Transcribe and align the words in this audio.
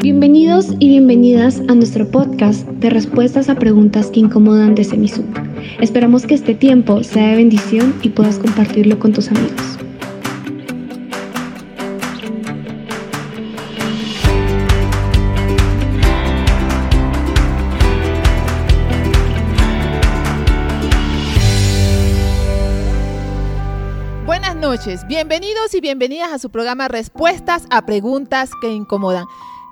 Bienvenidos 0.00 0.68
y 0.78 0.90
bienvenidas 0.90 1.60
a 1.66 1.74
nuestro 1.74 2.08
podcast 2.08 2.64
de 2.68 2.88
respuestas 2.88 3.48
a 3.48 3.56
preguntas 3.56 4.12
que 4.12 4.20
incomodan 4.20 4.76
de 4.76 4.84
Semisub. 4.84 5.24
Esperamos 5.80 6.24
que 6.24 6.34
este 6.34 6.54
tiempo 6.54 7.02
sea 7.02 7.30
de 7.30 7.34
bendición 7.34 7.98
y 8.02 8.10
puedas 8.10 8.38
compartirlo 8.38 9.00
con 9.00 9.12
tus 9.12 9.28
amigos. 9.28 9.50
Buenas 24.24 24.54
noches, 24.54 25.04
bienvenidos 25.08 25.74
y 25.74 25.80
bienvenidas 25.80 26.32
a 26.32 26.38
su 26.38 26.50
programa 26.50 26.86
Respuestas 26.86 27.66
a 27.70 27.84
Preguntas 27.84 28.52
que 28.62 28.70
Incomodan. 28.70 29.24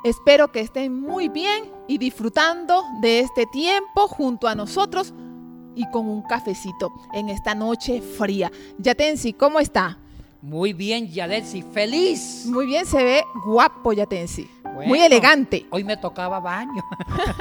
Espero 0.07 0.53
que 0.53 0.61
estén 0.61 1.01
muy 1.01 1.29
bien 1.29 1.65
y 1.89 1.99
disfrutando 1.99 2.85
de 3.01 3.19
este 3.19 3.45
tiempo 3.47 4.07
junto 4.07 4.47
a 4.47 4.55
nosotros 4.55 5.13
y 5.75 5.85
con 5.91 6.09
un 6.09 6.23
cafecito 6.23 6.93
en 7.13 7.29
esta 7.29 7.57
noche 7.57 8.01
fría. 8.01 8.53
Yatensi, 8.79 9.33
¿cómo 9.33 9.59
está? 9.59 9.99
Muy 10.41 10.73
bien, 10.75 11.09
Yadensi, 11.09 11.63
feliz. 11.63 12.47
Muy 12.47 12.67
bien, 12.67 12.87
se 12.87 13.03
ve 13.03 13.25
guapo 13.45 13.93
Yatensi. 13.93 14.49
muy 14.63 14.87
Bueno, 14.87 15.07
elegante. 15.07 15.67
Hoy 15.71 15.83
me 15.83 15.97
tocaba 15.97 16.39
baño 16.39 16.85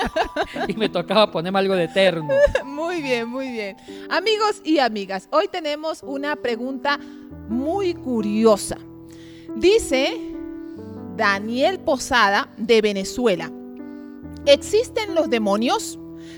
y 0.68 0.74
me 0.74 0.90
tocaba 0.90 1.30
ponerme 1.30 1.60
algo 1.60 1.76
de 1.76 1.88
terno. 1.88 2.34
Muy 2.66 3.04
bien, 3.04 3.30
muy 3.30 3.52
bien. 3.52 3.78
Amigos 4.10 4.62
y 4.64 4.80
amigas, 4.80 5.28
hoy 5.32 5.48
tenemos 5.52 6.02
una 6.02 6.36
pregunta 6.36 7.00
muy 7.48 7.94
curiosa. 7.94 8.78
Dice 9.56 10.35
Daniel 11.16 11.80
Posada 11.80 12.50
de 12.58 12.82
Venezuela, 12.82 13.52
¿existen 14.46 15.16
los 15.16 15.30
demonios? 15.30 15.98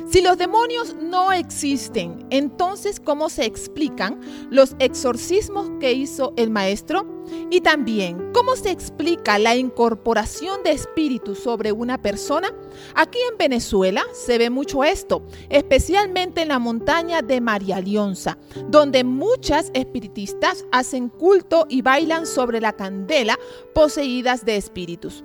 Si 0.09 0.21
los 0.21 0.37
demonios 0.37 0.95
no 0.95 1.31
existen, 1.31 2.25
entonces 2.29 2.99
¿cómo 2.99 3.29
se 3.29 3.45
explican 3.45 4.19
los 4.49 4.75
exorcismos 4.79 5.69
que 5.79 5.93
hizo 5.93 6.33
el 6.37 6.49
maestro? 6.49 7.05
Y 7.49 7.61
también, 7.61 8.31
¿cómo 8.33 8.55
se 8.55 8.71
explica 8.71 9.37
la 9.37 9.55
incorporación 9.55 10.63
de 10.63 10.71
espíritus 10.71 11.39
sobre 11.39 11.71
una 11.71 12.01
persona? 12.01 12.53
Aquí 12.95 13.19
en 13.29 13.37
Venezuela 13.37 14.03
se 14.13 14.37
ve 14.37 14.49
mucho 14.49 14.83
esto, 14.83 15.23
especialmente 15.49 16.41
en 16.41 16.49
la 16.49 16.59
montaña 16.59 17.21
de 17.21 17.41
María 17.41 17.81
Leonza, 17.81 18.37
donde 18.69 19.03
muchas 19.03 19.71
espiritistas 19.73 20.65
hacen 20.71 21.09
culto 21.09 21.65
y 21.69 21.81
bailan 21.81 22.25
sobre 22.25 22.61
la 22.61 22.73
candela 22.73 23.37
poseídas 23.73 24.45
de 24.45 24.55
espíritus. 24.55 25.23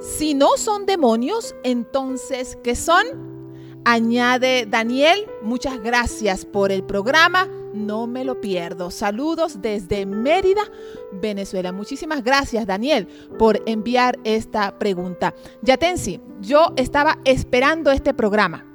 Si 0.00 0.34
no 0.34 0.56
son 0.56 0.86
demonios, 0.86 1.54
entonces, 1.64 2.58
¿qué 2.62 2.76
son? 2.76 3.37
Añade 3.90 4.66
Daniel, 4.68 5.24
muchas 5.40 5.82
gracias 5.82 6.44
por 6.44 6.70
el 6.70 6.82
programa, 6.84 7.48
no 7.72 8.06
me 8.06 8.22
lo 8.22 8.38
pierdo. 8.38 8.90
Saludos 8.90 9.62
desde 9.62 10.04
Mérida, 10.04 10.60
Venezuela. 11.10 11.72
Muchísimas 11.72 12.22
gracias 12.22 12.66
Daniel 12.66 13.08
por 13.38 13.62
enviar 13.64 14.18
esta 14.24 14.78
pregunta. 14.78 15.34
Yatensi, 15.62 16.20
yo 16.42 16.74
estaba 16.76 17.18
esperando 17.24 17.90
este 17.90 18.12
programa 18.12 18.66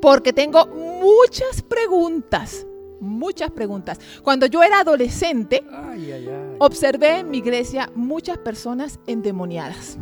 porque 0.00 0.32
tengo 0.32 0.66
muchas 0.66 1.60
preguntas, 1.60 2.66
muchas 3.00 3.50
preguntas. 3.50 4.00
Cuando 4.22 4.46
yo 4.46 4.62
era 4.62 4.80
adolescente, 4.80 5.62
Ay, 5.70 6.10
ay, 6.10 6.26
ay. 6.26 6.56
observé 6.58 7.18
en 7.18 7.30
mi 7.30 7.36
iglesia 7.36 7.92
muchas 7.94 8.38
personas 8.38 8.98
endemoniadas. 9.06 9.98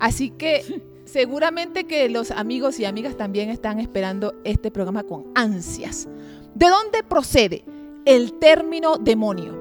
Así 0.00 0.30
que 0.30 0.82
seguramente 1.12 1.84
que 1.84 2.08
los 2.08 2.30
amigos 2.30 2.80
y 2.80 2.86
amigas 2.86 3.16
también 3.16 3.50
están 3.50 3.78
esperando 3.78 4.34
este 4.44 4.70
programa 4.70 5.02
con 5.02 5.26
ansias. 5.34 6.08
¿De 6.54 6.68
dónde 6.68 7.02
procede 7.02 7.64
el 8.06 8.38
término 8.38 8.96
demonio? 8.96 9.54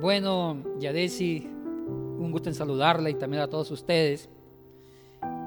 Bueno, 0.00 0.58
Yadesi, 0.78 1.48
un 1.48 2.30
gusto 2.30 2.48
en 2.48 2.54
saludarla 2.54 3.10
y 3.10 3.14
también 3.14 3.42
a 3.42 3.48
todos 3.48 3.70
ustedes. 3.72 4.28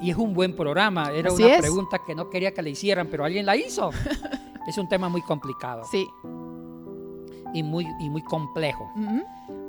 Y 0.01 0.12
es 0.12 0.18
un 0.18 0.34
buen 0.34 0.53
programa. 0.53 1.12
Era 1.13 1.29
Así 1.31 1.44
una 1.44 1.56
es. 1.56 1.62
pregunta 1.62 2.01
que 2.06 2.13
no 2.13 2.29
quería 2.29 2.53
que 2.53 2.62
le 2.62 2.72
hicieran, 2.72 3.07
pero 3.09 3.24
alguien 3.24 3.45
la 3.45 3.56
hizo. 3.56 3.91
es 4.68 4.78
un 4.78 4.90
tema 4.90 5.07
muy 5.07 5.22
complicado 5.22 5.84
Sí. 5.90 6.06
y 7.53 7.63
muy, 7.63 7.88
y 8.01 8.09
muy 8.09 8.22
complejo. 8.24 8.91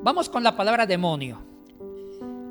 Vamos 0.02 0.28
con 0.28 0.42
la 0.42 0.56
palabra 0.56 0.86
demonio. 0.86 1.38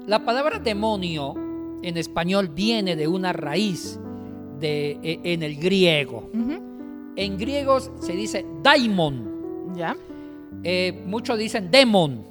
La 0.06 0.24
palabra 0.24 0.60
demonio 0.60 1.34
en 1.82 1.98
español 1.98 2.50
viene 2.50 2.96
de 2.96 3.08
una 3.08 3.34
raíz 3.34 4.00
de, 4.60 5.00
e- 5.04 5.20
en 5.24 5.44
el 5.44 5.56
griego. 5.58 6.30
En 7.16 7.38
griego 7.38 7.80
se 7.80 8.14
dice 8.14 8.46
daimon. 8.64 9.74
¿Ya? 9.76 9.96
Eh, 10.64 11.04
muchos 11.06 11.38
dicen 11.38 11.70
demon. 11.72 12.24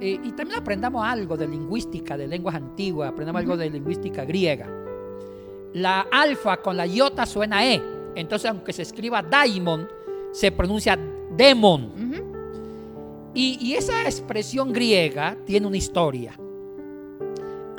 Eh, 0.00 0.18
y 0.22 0.32
también 0.32 0.60
aprendamos 0.60 1.04
algo 1.04 1.36
de 1.36 1.48
lingüística, 1.48 2.16
de 2.16 2.26
lenguas 2.28 2.54
antiguas, 2.54 3.10
aprendamos 3.10 3.40
algo 3.40 3.56
de 3.56 3.70
lingüística 3.70 4.24
griega. 4.24 4.68
La 5.72 6.06
alfa 6.12 6.58
con 6.58 6.76
la 6.76 6.86
iota 6.86 7.24
suena 7.26 7.64
E. 7.66 7.80
Entonces, 8.14 8.50
aunque 8.50 8.72
se 8.72 8.82
escriba 8.82 9.22
daimon, 9.22 9.88
se 10.32 10.52
pronuncia 10.52 10.98
demon. 11.36 11.92
Y 13.36 13.72
esa 13.74 14.02
expresión 14.02 14.72
griega 14.72 15.36
tiene 15.44 15.66
una 15.66 15.76
historia. 15.76 16.38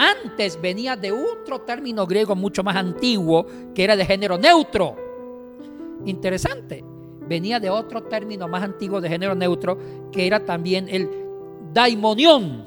Antes 0.05 0.61
venía 0.61 0.95
de 0.95 1.11
otro 1.11 1.61
término 1.61 2.05
griego 2.05 2.35
mucho 2.35 2.63
más 2.63 2.75
antiguo 2.75 3.47
que 3.73 3.83
era 3.83 3.95
de 3.95 4.05
género 4.05 4.37
neutro. 4.37 4.95
Interesante. 6.05 6.83
Venía 7.27 7.59
de 7.59 7.71
otro 7.71 8.03
término 8.03 8.47
más 8.47 8.61
antiguo 8.61 9.01
de 9.01 9.09
género 9.09 9.33
neutro 9.33 9.79
que 10.11 10.27
era 10.27 10.45
también 10.45 10.87
el 10.89 11.09
daimonión. 11.73 12.65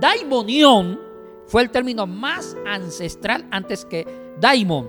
Daimonión 0.00 1.00
fue 1.46 1.62
el 1.62 1.70
término 1.70 2.06
más 2.06 2.56
ancestral 2.64 3.44
antes 3.50 3.84
que 3.84 4.06
daimon. 4.40 4.86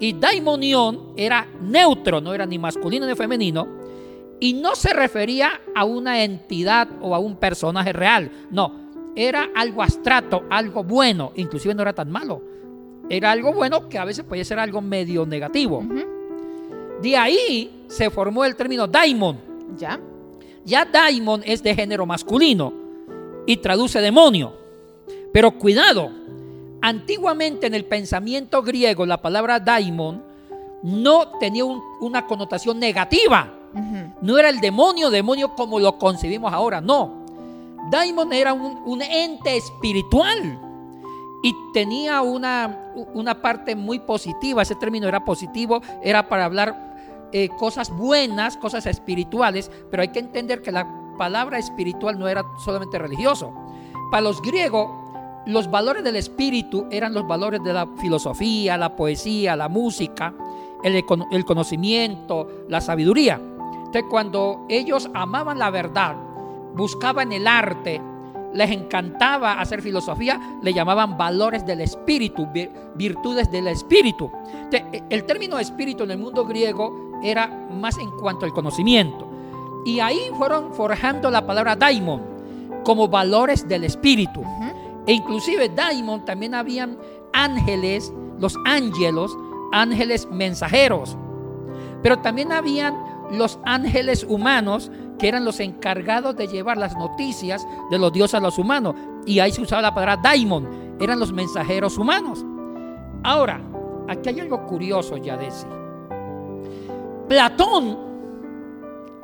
Y 0.00 0.14
daimonión 0.14 1.12
era 1.16 1.46
neutro, 1.60 2.22
no 2.22 2.32
era 2.32 2.46
ni 2.46 2.58
masculino 2.58 3.06
ni 3.06 3.14
femenino. 3.14 3.68
Y 4.40 4.54
no 4.54 4.74
se 4.74 4.94
refería 4.94 5.60
a 5.74 5.84
una 5.84 6.24
entidad 6.24 6.88
o 7.02 7.14
a 7.14 7.18
un 7.18 7.36
personaje 7.36 7.92
real. 7.92 8.30
No, 8.50 8.83
era 9.16 9.50
algo 9.54 9.82
abstracto, 9.82 10.44
algo 10.50 10.82
bueno. 10.84 11.32
Inclusive 11.36 11.74
no 11.74 11.82
era 11.82 11.92
tan 11.92 12.10
malo. 12.10 12.42
Era 13.08 13.32
algo 13.32 13.52
bueno 13.52 13.88
que 13.88 13.98
a 13.98 14.04
veces 14.04 14.24
puede 14.24 14.44
ser 14.44 14.58
algo 14.58 14.80
medio 14.80 15.26
negativo. 15.26 15.82
De 17.02 17.16
ahí 17.16 17.84
se 17.88 18.10
formó 18.10 18.44
el 18.44 18.56
término 18.56 18.86
daimon. 18.86 19.38
¿Ya? 19.76 20.00
Ya 20.64 20.84
daimon 20.84 21.42
es 21.44 21.62
de 21.62 21.74
género 21.74 22.06
masculino 22.06 22.72
y 23.46 23.56
traduce 23.58 24.00
demonio. 24.00 24.54
Pero 25.32 25.52
cuidado, 25.58 26.10
antiguamente 26.80 27.66
en 27.66 27.74
el 27.74 27.84
pensamiento 27.84 28.62
griego 28.62 29.04
la 29.06 29.20
palabra 29.20 29.60
daimon 29.60 30.22
no 30.82 31.28
tenía 31.40 31.64
un- 31.64 31.82
una 32.00 32.26
connotación 32.26 32.78
negativa. 32.78 33.52
No 34.22 34.38
era 34.38 34.48
el 34.50 34.60
demonio, 34.60 35.10
demonio 35.10 35.54
como 35.54 35.80
lo 35.80 35.98
concebimos 35.98 36.52
ahora, 36.52 36.80
no. 36.80 37.23
Daimon 37.90 38.32
era 38.32 38.52
un, 38.52 39.02
ente 39.02 39.56
espiritual 39.56 40.60
y 41.42 41.54
tenía 41.72 42.22
una, 42.22 42.92
una 43.12 43.40
parte 43.40 43.76
muy 43.76 43.98
positiva. 43.98 44.62
Ese 44.62 44.74
término 44.74 45.06
era 45.06 45.24
positivo, 45.24 45.82
era 46.02 46.28
para 46.28 46.46
hablar 46.46 46.94
eh, 47.32 47.48
cosas 47.58 47.90
buenas, 47.90 48.56
cosas 48.56 48.86
espirituales, 48.86 49.70
pero 49.90 50.02
hay 50.02 50.08
que 50.08 50.20
entender 50.20 50.62
que 50.62 50.72
la 50.72 50.86
palabra 51.18 51.58
espiritual 51.58 52.18
no 52.18 52.28
era 52.28 52.44
solamente 52.64 52.98
religioso. 52.98 53.52
Para 54.10 54.22
los 54.22 54.40
griegos, 54.40 54.88
los 55.46 55.70
valores 55.70 56.02
del 56.04 56.16
espíritu 56.16 56.86
eran 56.90 57.12
los 57.12 57.26
valores 57.26 57.62
de 57.62 57.72
la 57.72 57.86
filosofía, 58.00 58.78
la 58.78 58.96
poesía, 58.96 59.56
la 59.56 59.68
música, 59.68 60.32
el, 60.82 61.04
el 61.30 61.44
conocimiento, 61.44 62.48
la 62.68 62.80
sabiduría. 62.80 63.34
Entonces, 63.36 64.04
cuando 64.08 64.64
ellos 64.68 65.10
amaban 65.12 65.58
la 65.58 65.70
verdad, 65.70 66.16
buscaban 66.74 67.32
el 67.32 67.46
arte, 67.46 68.00
les 68.52 68.70
encantaba 68.70 69.60
hacer 69.60 69.82
filosofía, 69.82 70.40
le 70.62 70.72
llamaban 70.72 71.16
valores 71.16 71.66
del 71.66 71.80
espíritu, 71.80 72.46
vir- 72.46 72.70
virtudes 72.94 73.50
del 73.50 73.66
espíritu. 73.68 74.30
El 75.10 75.24
término 75.24 75.58
espíritu 75.58 76.04
en 76.04 76.12
el 76.12 76.18
mundo 76.18 76.44
griego 76.44 77.18
era 77.22 77.46
más 77.48 77.98
en 77.98 78.10
cuanto 78.10 78.44
al 78.44 78.52
conocimiento. 78.52 79.28
Y 79.84 80.00
ahí 80.00 80.20
fueron 80.38 80.72
forjando 80.72 81.30
la 81.30 81.44
palabra 81.46 81.74
daimon 81.76 82.22
como 82.84 83.08
valores 83.08 83.66
del 83.68 83.84
espíritu. 83.84 84.42
E 85.06 85.12
inclusive 85.12 85.68
daimon 85.68 86.24
también 86.24 86.54
habían 86.54 86.96
ángeles, 87.32 88.12
los 88.38 88.56
ángelos, 88.64 89.36
ángeles 89.72 90.28
mensajeros. 90.30 91.16
Pero 92.02 92.20
también 92.20 92.52
habían 92.52 92.94
los 93.32 93.58
ángeles 93.64 94.24
humanos 94.28 94.90
que 95.18 95.28
eran 95.28 95.44
los 95.44 95.60
encargados 95.60 96.36
de 96.36 96.48
llevar 96.48 96.76
las 96.76 96.96
noticias 96.96 97.66
de 97.90 97.98
los 97.98 98.12
dioses 98.12 98.34
a 98.34 98.40
los 98.40 98.58
humanos. 98.58 98.94
Y 99.26 99.38
ahí 99.38 99.52
se 99.52 99.62
usaba 99.62 99.82
la 99.82 99.94
palabra 99.94 100.16
daimon. 100.16 100.96
eran 101.00 101.18
los 101.18 101.32
mensajeros 101.32 101.98
humanos. 101.98 102.44
Ahora, 103.22 103.60
aquí 104.08 104.28
hay 104.28 104.40
algo 104.40 104.66
curioso, 104.66 105.16
ya 105.16 105.36
decir. 105.36 105.68
Platón, 107.28 107.98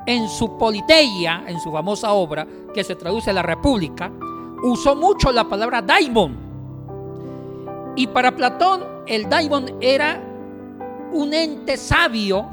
en 0.07 0.29
su 0.29 0.57
Politeia, 0.57 1.45
en 1.47 1.61
su 1.61 1.71
famosa 1.71 2.13
obra, 2.13 2.47
que 2.73 2.83
se 2.83 2.97
traduce 2.97 3.31
a 3.31 3.35
la 3.35 3.43
República, 3.43 4.11
usó 4.63 4.97
mucho 4.97 5.31
la 5.33 5.45
palabra 5.45 5.83
daimon. 5.83 6.51
Y 7.97 8.07
para 8.07 8.35
Platón, 8.35 8.85
el 9.07 9.29
daimon 9.29 9.77
era 9.81 10.21
un 11.13 11.35
ente 11.35 11.77
sabio 11.77 12.49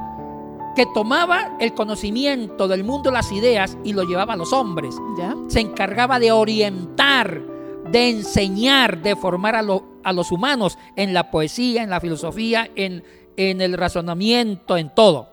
que 0.78 0.86
tomaba 0.94 1.58
el 1.60 1.74
conocimiento 1.74 2.68
del 2.70 2.84
mundo 2.86 3.12
las 3.12 3.32
ideas 3.34 3.78
y 3.84 3.92
lo 3.94 4.04
llevaba 4.04 4.34
a 4.34 4.38
los 4.38 4.54
hombres. 4.54 4.96
¿Ya? 5.18 5.36
Se 5.48 5.60
encargaba 5.60 6.20
de 6.20 6.32
orientar, 6.32 7.42
de 7.92 8.10
enseñar, 8.12 9.02
de 9.02 9.16
formar 9.16 9.56
a, 9.56 9.62
lo- 9.64 9.84
a 10.04 10.14
los 10.14 10.32
humanos 10.32 10.78
en 10.96 11.14
la 11.14 11.32
poesía, 11.32 11.84
en 11.84 11.90
la 11.90 12.00
filosofía, 12.00 12.70
en, 12.76 13.04
en 13.38 13.60
el 13.60 13.74
razonamiento, 13.74 14.78
en 14.78 14.94
todo. 14.94 15.28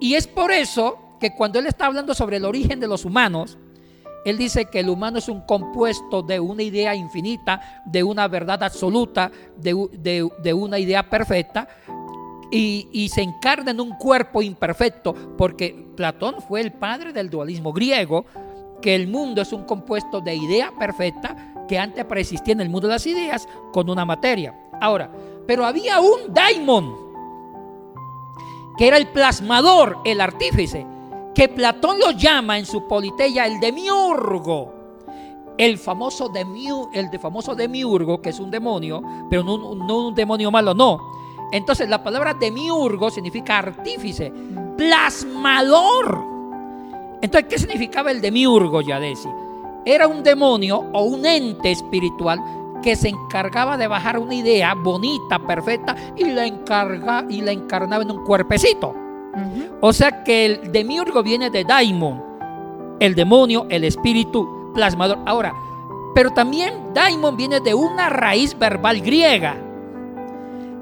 Y 0.00 0.14
es 0.14 0.26
por 0.28 0.52
eso 0.52 0.96
que 1.20 1.34
cuando 1.34 1.58
él 1.58 1.66
está 1.66 1.86
hablando 1.86 2.14
sobre 2.14 2.36
el 2.36 2.44
origen 2.44 2.78
de 2.78 2.86
los 2.86 3.04
humanos, 3.04 3.58
él 4.24 4.38
dice 4.38 4.66
que 4.66 4.80
el 4.80 4.88
humano 4.88 5.18
es 5.18 5.28
un 5.28 5.40
compuesto 5.42 6.22
de 6.22 6.38
una 6.40 6.62
idea 6.62 6.94
infinita, 6.94 7.82
de 7.86 8.02
una 8.02 8.28
verdad 8.28 8.62
absoluta, 8.62 9.30
de, 9.56 9.74
de- 9.92 10.28
de 10.42 10.54
una 10.54 10.78
idea 10.78 11.08
perfecta, 11.10 11.68
y, 12.50 13.08
se 13.12 13.22
encarna 13.22 13.70
en 13.70 13.80
un 13.80 13.90
cuerpo 13.96 14.42
imperfecto, 14.42 15.14
porque 15.36 15.86
Platón 15.96 16.36
fue 16.46 16.60
el 16.60 16.72
padre 16.72 17.12
del 17.12 17.30
dualismo 17.30 17.72
griego, 17.72 18.24
que 18.80 18.94
el 18.94 19.08
mundo 19.08 19.42
es 19.42 19.52
un 19.52 19.64
compuesto 19.64 20.20
de 20.20 20.34
idea 20.34 20.72
perfecta 20.78 21.54
que 21.68 21.78
antes 21.78 22.04
preexistía 22.04 22.52
en 22.52 22.60
el 22.60 22.68
mundo 22.68 22.88
de 22.88 22.94
las 22.94 23.06
ideas 23.06 23.48
con 23.72 23.90
una 23.90 24.04
materia. 24.04 24.54
Ahora, 24.80 25.10
pero 25.46 25.64
había 25.64 26.00
un 26.00 26.32
daimon, 26.32 26.94
que 28.76 28.86
era 28.86 28.96
el 28.96 29.08
plasmador, 29.08 29.98
el 30.04 30.20
artífice, 30.20 30.86
que 31.34 31.48
Platón 31.48 31.98
lo 31.98 32.12
llama 32.12 32.58
en 32.58 32.66
su 32.66 32.86
Politeia 32.86 33.46
el 33.46 33.58
demiurgo. 33.60 34.74
El 35.58 35.78
famoso, 35.78 36.28
demiu, 36.28 36.90
el 36.92 37.08
famoso 37.18 37.54
demiurgo, 37.54 38.20
que 38.20 38.28
es 38.28 38.38
un 38.38 38.50
demonio, 38.50 39.02
pero 39.30 39.42
no, 39.42 39.74
no 39.74 40.08
un 40.08 40.14
demonio 40.14 40.50
malo, 40.50 40.74
no. 40.74 41.15
Entonces 41.52 41.88
la 41.88 42.02
palabra 42.02 42.34
demiurgo 42.34 43.10
significa 43.10 43.58
artífice, 43.58 44.32
plasmador. 44.76 46.24
Entonces, 47.22 47.48
¿qué 47.48 47.58
significaba 47.58 48.10
el 48.10 48.20
demiurgo, 48.20 48.80
Yadesi? 48.80 49.28
Era 49.84 50.06
un 50.06 50.22
demonio 50.22 50.84
o 50.92 51.02
un 51.04 51.24
ente 51.24 51.70
espiritual 51.70 52.40
que 52.82 52.96
se 52.96 53.08
encargaba 53.08 53.76
de 53.76 53.86
bajar 53.86 54.18
una 54.18 54.34
idea 54.34 54.74
bonita, 54.74 55.38
perfecta, 55.38 55.96
y 56.16 56.24
la, 56.24 56.46
encarga, 56.46 57.24
y 57.28 57.40
la 57.40 57.52
encarnaba 57.52 58.02
en 58.02 58.10
un 58.10 58.24
cuerpecito. 58.24 58.94
O 59.80 59.92
sea 59.92 60.24
que 60.24 60.46
el 60.46 60.72
demiurgo 60.72 61.22
viene 61.22 61.50
de 61.50 61.64
daimon, 61.64 62.22
el 63.00 63.14
demonio, 63.14 63.66
el 63.68 63.84
espíritu 63.84 64.72
plasmador. 64.74 65.18
Ahora, 65.26 65.54
pero 66.14 66.30
también 66.30 66.94
daimon 66.94 67.36
viene 67.36 67.60
de 67.60 67.74
una 67.74 68.08
raíz 68.08 68.58
verbal 68.58 69.00
griega. 69.00 69.56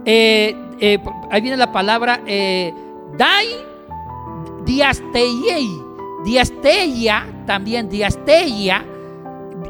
Eh, 0.04 0.54
eh, 0.80 0.98
ahí 1.30 1.40
viene 1.40 1.56
la 1.56 1.72
palabra 1.72 2.20
eh, 2.26 2.72
dai 3.16 3.46
diasteiei. 4.64 5.84
Diasteia, 6.24 7.26
también 7.44 7.90
diasteia, 7.90 8.82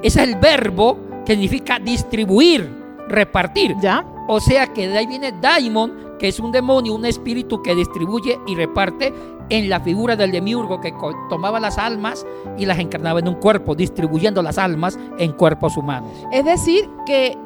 ese 0.04 0.22
es 0.22 0.28
el 0.28 0.36
verbo 0.36 0.96
que 1.26 1.32
significa 1.32 1.80
distribuir, 1.80 2.70
repartir. 3.08 3.74
¿Ya? 3.80 4.06
O 4.28 4.38
sea 4.38 4.68
que 4.68 4.86
de 4.86 4.98
ahí 4.98 5.06
viene 5.06 5.32
Daimon, 5.32 6.16
que 6.18 6.28
es 6.28 6.38
un 6.38 6.52
demonio, 6.52 6.94
un 6.94 7.04
espíritu 7.06 7.60
que 7.60 7.74
distribuye 7.74 8.38
y 8.46 8.54
reparte 8.54 9.12
en 9.50 9.68
la 9.68 9.80
figura 9.80 10.16
del 10.16 10.30
demiurgo 10.30 10.80
que 10.80 10.94
tomaba 11.28 11.60
las 11.60 11.76
almas 11.76 12.24
y 12.56 12.66
las 12.66 12.78
encarnaba 12.78 13.18
en 13.18 13.28
un 13.28 13.34
cuerpo, 13.34 13.74
distribuyendo 13.74 14.40
las 14.42 14.56
almas 14.56 14.98
en 15.18 15.32
cuerpos 15.32 15.76
humanos. 15.76 16.10
Es 16.32 16.44
decir, 16.44 16.88
que 17.04 17.36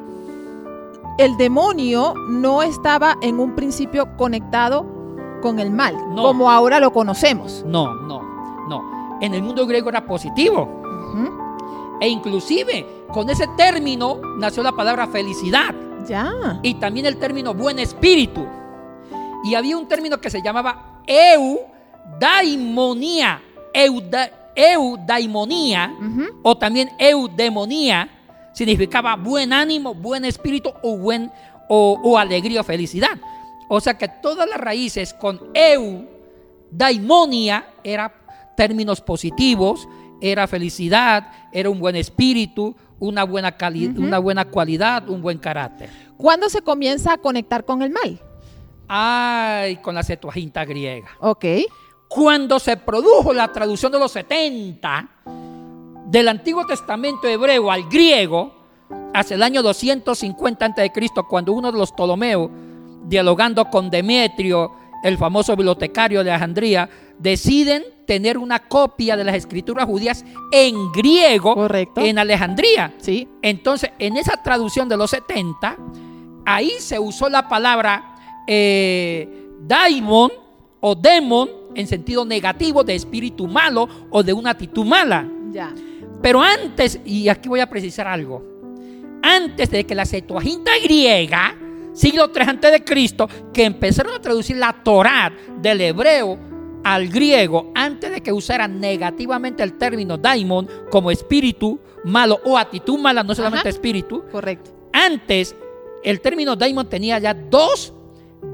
el 1.19 1.37
demonio 1.37 2.13
no 2.29 2.61
estaba 2.63 3.17
en 3.21 3.39
un 3.39 3.53
principio 3.53 4.15
conectado 4.17 4.85
con 5.41 5.59
el 5.59 5.69
mal, 5.71 5.95
No. 6.15 6.23
como 6.23 6.49
ahora 6.49 6.79
lo 6.79 6.91
conocemos. 6.91 7.63
No, 7.67 7.93
no, 7.93 8.21
no. 8.67 9.17
En 9.21 9.33
el 9.33 9.43
mundo 9.43 9.67
griego 9.67 9.89
era 9.89 10.05
positivo. 10.05 10.77
E 12.01 12.07
inclusive 12.07 12.85
con 13.11 13.29
ese 13.29 13.45
término 13.57 14.19
nació 14.37 14.63
la 14.63 14.71
palabra 14.71 15.07
felicidad 15.07 15.75
Ya. 16.07 16.57
y 16.63 16.75
también 16.75 17.05
el 17.05 17.17
término 17.17 17.53
buen 17.53 17.77
espíritu. 17.79 18.45
Y 19.43 19.55
había 19.55 19.77
un 19.77 19.85
término 19.87 20.17
que 20.19 20.29
se 20.29 20.41
llamaba 20.41 21.01
eudaimonía, 22.21 23.41
euda- 23.73 24.31
eudaimonía 24.55 25.93
o 26.43 26.57
también 26.57 26.89
eudemonía, 26.97 28.09
significaba 28.59 29.15
buen 29.15 29.53
ánimo, 29.53 29.93
buen 29.95 30.25
espíritu 30.25 30.73
o, 30.83 30.97
buen, 30.97 31.31
o, 31.69 31.97
o 32.03 32.17
alegría 32.17 32.59
o 32.59 32.63
felicidad. 32.65 33.17
O 33.69 33.79
sea 33.79 33.97
que 33.97 34.07
todas 34.09 34.49
las 34.49 34.59
raíces 34.59 35.13
con 35.13 35.39
eu, 35.53 36.07
daimonia, 36.69 37.65
era 37.83 38.13
términos 38.57 38.99
positivos, 38.99 39.87
era 40.21 40.45
felicidad, 40.47 41.31
era 41.53 41.69
un 41.69 41.79
buen 41.79 41.95
espíritu, 41.95 42.75
una 42.99 43.23
buena, 43.23 43.53
cali- 43.53 43.87
una 43.97 44.19
buena 44.19 44.43
cualidad, 44.45 45.07
un 45.09 45.21
buen 45.21 45.37
carácter. 45.37 45.89
¿Cuándo 46.17 46.49
se 46.49 46.61
comienza 46.61 47.13
a 47.13 47.17
conectar 47.17 47.63
con 47.63 47.81
el 47.81 47.91
mal? 47.91 48.19
Ay, 48.89 49.77
con 49.77 49.95
la 49.95 50.03
Septuaginta 50.03 50.65
griega. 50.65 51.07
Ok. 51.21 51.45
Cuando 52.09 52.59
se 52.59 52.75
produjo 52.75 53.31
la 53.33 53.51
traducción 53.53 53.91
de 53.91 53.99
los 53.99 54.11
70 54.11 55.09
del 56.09 56.27
Antiguo 56.27 56.65
Testamento 56.65 57.27
hebreo 57.27 57.69
al 57.69 57.87
griego, 57.87 58.51
hacia 59.13 59.35
el 59.35 59.43
año 59.43 59.61
250 59.61 60.65
a.C., 60.65 60.91
cuando 61.29 61.53
uno 61.53 61.71
de 61.71 61.77
los 61.77 61.91
Ptolomeos, 61.91 62.49
dialogando 63.05 63.65
con 63.65 63.89
Demetrio, 63.91 64.71
el 65.03 65.17
famoso 65.17 65.55
bibliotecario 65.55 66.23
de 66.23 66.31
Alejandría, 66.31 66.89
deciden 67.19 67.83
tener 68.07 68.39
una 68.39 68.59
copia 68.59 69.15
de 69.15 69.23
las 69.23 69.35
escrituras 69.35 69.85
judías 69.85 70.25
en 70.51 70.91
griego 70.91 71.53
Correcto. 71.53 72.01
en 72.01 72.17
Alejandría. 72.17 72.95
Sí. 72.97 73.27
Entonces, 73.43 73.91
en 73.99 74.17
esa 74.17 74.41
traducción 74.41 74.89
de 74.89 74.97
los 74.97 75.11
70, 75.11 75.77
ahí 76.43 76.71
se 76.79 76.97
usó 76.97 77.29
la 77.29 77.47
palabra 77.47 78.15
eh, 78.47 79.47
daimon 79.61 80.31
o 80.79 80.95
demon 80.95 81.49
en 81.75 81.85
sentido 81.85 82.25
negativo 82.25 82.83
de 82.83 82.95
espíritu 82.95 83.45
malo 83.47 83.87
o 84.09 84.23
de 84.23 84.33
una 84.33 84.49
actitud 84.51 84.85
mala. 84.85 85.29
Ya. 85.51 85.71
Pero 86.21 86.41
antes, 86.41 86.99
y 87.05 87.29
aquí 87.29 87.47
voy 87.49 87.59
a 87.59 87.69
precisar 87.69 88.07
algo, 88.07 88.43
antes 89.21 89.69
de 89.69 89.85
que 89.85 89.95
la 89.95 90.05
Septuaginta 90.05 90.71
griega, 90.83 91.55
siglo 91.93 92.31
III 92.33 92.43
antes 92.47 92.71
de 92.71 92.83
Cristo, 92.83 93.27
que 93.53 93.63
empezaron 93.65 94.13
a 94.13 94.21
traducir 94.21 94.57
la 94.57 94.73
Torá 94.83 95.31
del 95.61 95.81
hebreo 95.81 96.37
al 96.83 97.09
griego, 97.09 97.71
antes 97.75 98.11
de 98.11 98.21
que 98.21 98.31
usaran 98.31 98.79
negativamente 98.79 99.63
el 99.63 99.73
término 99.73 100.17
daimon 100.17 100.67
como 100.89 101.11
espíritu 101.11 101.79
malo 102.05 102.39
o 102.45 102.57
actitud 102.57 102.97
mala, 102.97 103.23
no 103.23 103.35
solamente 103.35 103.67
Ajá. 103.67 103.69
espíritu, 103.69 104.23
Correcto. 104.31 104.71
antes 104.93 105.55
el 106.03 106.21
término 106.21 106.55
daimon 106.55 106.87
tenía 106.87 107.19
ya 107.19 107.33
dos, 107.33 107.93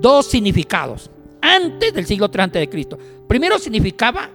dos 0.01 0.25
significados. 0.25 1.12
Antes 1.41 1.93
del 1.93 2.07
siglo 2.07 2.29
III 2.34 2.41
antes 2.41 2.60
de 2.60 2.69
Cristo. 2.69 2.98
Primero 3.27 3.60
significaba, 3.60 4.31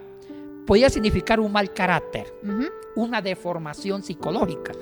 podía 0.65 0.89
significar 0.89 1.41
un 1.41 1.51
mal 1.51 1.73
carácter. 1.73 2.33
Una 2.97 3.21
deformación 3.23 4.03
psicológica. 4.03 4.73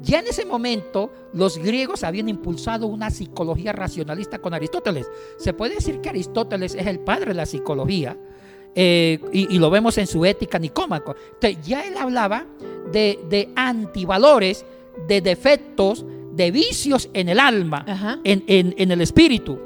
Ya 0.00 0.20
en 0.20 0.28
ese 0.28 0.44
momento 0.44 1.10
los 1.32 1.58
griegos 1.58 2.04
habían 2.04 2.28
impulsado 2.28 2.86
una 2.86 3.10
psicología 3.10 3.72
racionalista 3.72 4.38
con 4.38 4.54
Aristóteles. 4.54 5.10
Se 5.38 5.52
puede 5.52 5.74
decir 5.74 6.00
que 6.00 6.08
Aristóteles 6.10 6.74
es 6.74 6.86
el 6.86 7.00
padre 7.00 7.26
de 7.26 7.34
la 7.34 7.46
psicología 7.46 8.16
eh, 8.74 9.18
y, 9.32 9.54
y 9.54 9.58
lo 9.58 9.70
vemos 9.70 9.98
en 9.98 10.06
su 10.06 10.24
ética 10.24 10.58
nicómaco. 10.60 11.16
Entonces, 11.34 11.66
ya 11.66 11.84
él 11.84 11.96
hablaba 11.96 12.46
de, 12.92 13.18
de 13.28 13.50
antivalores, 13.56 14.64
de 15.08 15.20
defectos, 15.20 16.04
de 16.32 16.50
vicios 16.52 17.10
en 17.14 17.28
el 17.28 17.40
alma, 17.40 18.20
en, 18.22 18.44
en- 18.46 18.74
en 18.78 18.90
el 18.92 19.00
espíritu. 19.00 19.58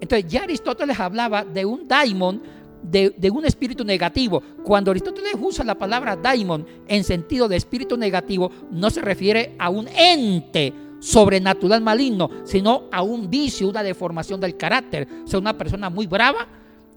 Entonces 0.00 0.30
ya 0.30 0.42
Aristóteles 0.42 0.98
hablaba 0.98 1.44
de 1.44 1.64
un 1.64 1.86
daimon, 1.86 2.42
de, 2.82 3.10
de 3.16 3.30
un 3.30 3.44
espíritu 3.44 3.84
negativo. 3.84 4.42
Cuando 4.64 4.90
Aristóteles 4.90 5.34
usa 5.40 5.64
la 5.64 5.76
palabra 5.76 6.16
daimon 6.16 6.66
en 6.86 7.04
sentido 7.04 7.48
de 7.48 7.56
espíritu 7.56 7.96
negativo, 7.96 8.50
no 8.70 8.90
se 8.90 9.00
refiere 9.00 9.54
a 9.58 9.68
un 9.70 9.88
ente 9.88 10.72
sobrenatural 11.00 11.80
maligno, 11.82 12.30
sino 12.44 12.84
a 12.90 13.02
un 13.02 13.28
vicio, 13.30 13.68
una 13.68 13.82
deformación 13.82 14.40
del 14.40 14.56
carácter. 14.56 15.06
O 15.24 15.26
sea, 15.28 15.38
una 15.38 15.56
persona 15.56 15.90
muy 15.90 16.06
brava, 16.06 16.46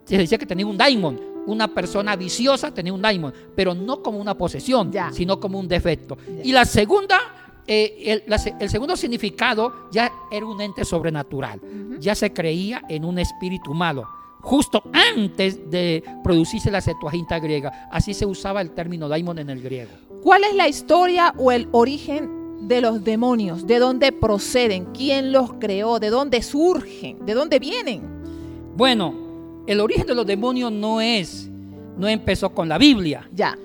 se 0.04 0.18
decía 0.18 0.38
que 0.38 0.46
tenía 0.46 0.66
un 0.66 0.76
daimon. 0.76 1.20
Una 1.46 1.68
persona 1.68 2.16
viciosa 2.16 2.72
tenía 2.72 2.92
un 2.92 3.00
daimon, 3.02 3.32
pero 3.56 3.74
no 3.74 4.02
como 4.02 4.18
una 4.18 4.36
posesión, 4.36 4.92
Ya. 4.92 5.10
sino 5.12 5.40
como 5.40 5.58
un 5.58 5.68
defecto. 5.68 6.16
Ya. 6.36 6.42
Y 6.44 6.52
la 6.52 6.64
segunda 6.64 7.18
eh, 7.66 8.24
el 8.58 8.68
segundo 8.68 8.96
significado 8.96 9.88
ya 9.92 10.10
era 10.30 10.44
un 10.44 10.60
ente 10.60 10.84
sobrenatural. 10.84 11.60
Ya 12.00 12.14
se 12.14 12.32
creía 12.32 12.82
en 12.88 13.04
un 13.04 13.18
espíritu 13.18 13.74
malo. 13.74 14.08
Justo 14.42 14.82
antes 14.92 15.70
de 15.70 16.02
producirse 16.24 16.70
la 16.70 16.80
Septuaginta 16.80 17.38
griega. 17.38 17.88
Así 17.90 18.14
se 18.14 18.26
usaba 18.26 18.60
el 18.60 18.70
término 18.72 19.08
daimon 19.08 19.38
en 19.38 19.50
el 19.50 19.62
griego. 19.62 19.90
¿Cuál 20.22 20.44
es 20.44 20.54
la 20.54 20.68
historia 20.68 21.34
o 21.38 21.52
el 21.52 21.68
origen 21.72 22.68
de 22.68 22.80
los 22.80 23.02
demonios? 23.02 23.66
¿De 23.66 23.78
dónde 23.78 24.12
proceden? 24.12 24.86
¿Quién 24.92 25.32
los 25.32 25.54
creó? 25.54 25.98
¿De 25.98 26.10
dónde 26.10 26.42
surgen? 26.42 27.24
¿De 27.24 27.34
dónde 27.34 27.58
vienen? 27.58 28.02
Bueno, 28.76 29.62
el 29.66 29.80
origen 29.80 30.06
de 30.06 30.14
los 30.14 30.26
demonios 30.26 30.72
no 30.72 31.00
es, 31.00 31.48
no 31.96 32.08
empezó 32.08 32.50
con 32.50 32.68
la 32.68 32.78
Biblia. 32.78 33.28
Ya. 33.32 33.56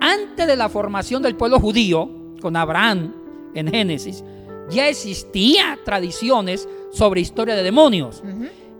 Antes 0.00 0.46
de 0.46 0.56
la 0.56 0.68
formación 0.68 1.22
del 1.22 1.36
pueblo 1.36 1.60
judío, 1.60 2.08
con 2.40 2.56
Abraham 2.56 3.14
en 3.54 3.68
Génesis, 3.68 4.22
ya 4.70 4.88
existía 4.88 5.78
tradiciones 5.84 6.68
sobre 6.92 7.20
historia 7.20 7.54
de 7.54 7.62
demonios. 7.62 8.22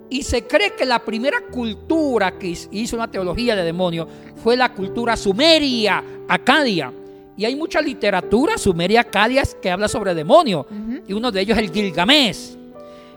Y 0.09 0.23
se 0.23 0.47
cree 0.47 0.75
que 0.75 0.85
la 0.85 1.05
primera 1.05 1.41
cultura 1.51 2.39
que 2.39 2.57
hizo 2.71 2.97
una 2.97 3.11
teología 3.11 3.57
de 3.57 3.65
demonios 3.65 4.09
fue 4.43 4.57
la 4.57 4.73
cultura 4.73 5.17
sumeria, 5.17 6.03
acadia. 6.29 6.93
Y 7.37 7.45
hay 7.45 7.57
mucha 7.57 7.81
literatura 7.81 8.57
sumeria 8.57 9.03
acadia 9.03 9.43
que 9.61 9.71
habla 9.71 9.89
sobre 9.89 10.15
demonios. 10.15 10.67
Y 11.07 11.13
uno 11.13 11.31
de 11.31 11.41
ellos 11.41 11.59
es 11.59 11.65
el 11.65 11.73
Gilgamesh. 11.73 12.57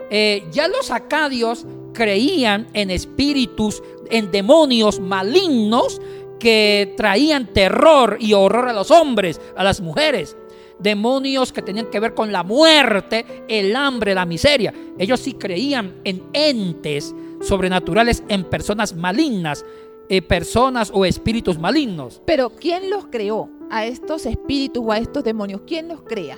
Eh, 0.10 0.48
ya 0.52 0.68
los 0.68 0.90
acadios 0.90 1.66
creían 1.94 2.68
en 2.74 2.90
espíritus, 2.90 3.84
en 4.10 4.32
demonios 4.32 5.00
malignos 5.00 6.02
que 6.40 6.94
traían 6.98 7.48
terror 7.48 8.18
y 8.20 8.34
horror 8.34 8.70
a 8.70 8.74
los 8.74 8.90
hombres, 8.92 9.40
a 9.56 9.64
las 9.64 9.82
mujeres. 9.82 10.36
Demonios 10.80 11.52
que 11.52 11.62
tenían 11.62 11.88
que 11.88 12.00
ver 12.00 12.14
con 12.14 12.32
la 12.32 12.44
muerte, 12.44 13.44
el 13.48 13.76
hambre, 13.76 14.14
la 14.16 14.26
miseria. 14.26 14.74
Ellos 14.98 15.20
sí 15.20 15.34
creían 15.34 15.96
en 16.04 16.24
entes 16.34 17.14
sobrenaturales, 17.42 18.24
en 18.30 18.44
personas 18.46 18.96
malignas, 18.96 19.66
eh, 20.08 20.22
personas 20.22 20.90
o 20.94 21.06
espíritus 21.06 21.60
malignos. 21.60 22.22
Pero 22.26 22.50
¿quién 22.52 22.90
los 22.90 23.08
creó? 23.08 23.50
A 23.70 23.86
estos 23.86 24.26
espíritus 24.26 24.84
o 24.86 24.92
a 24.92 24.98
estos 24.98 25.24
demonios. 25.24 25.62
¿Quién 25.68 25.88
los 25.90 26.02
crea? 26.02 26.38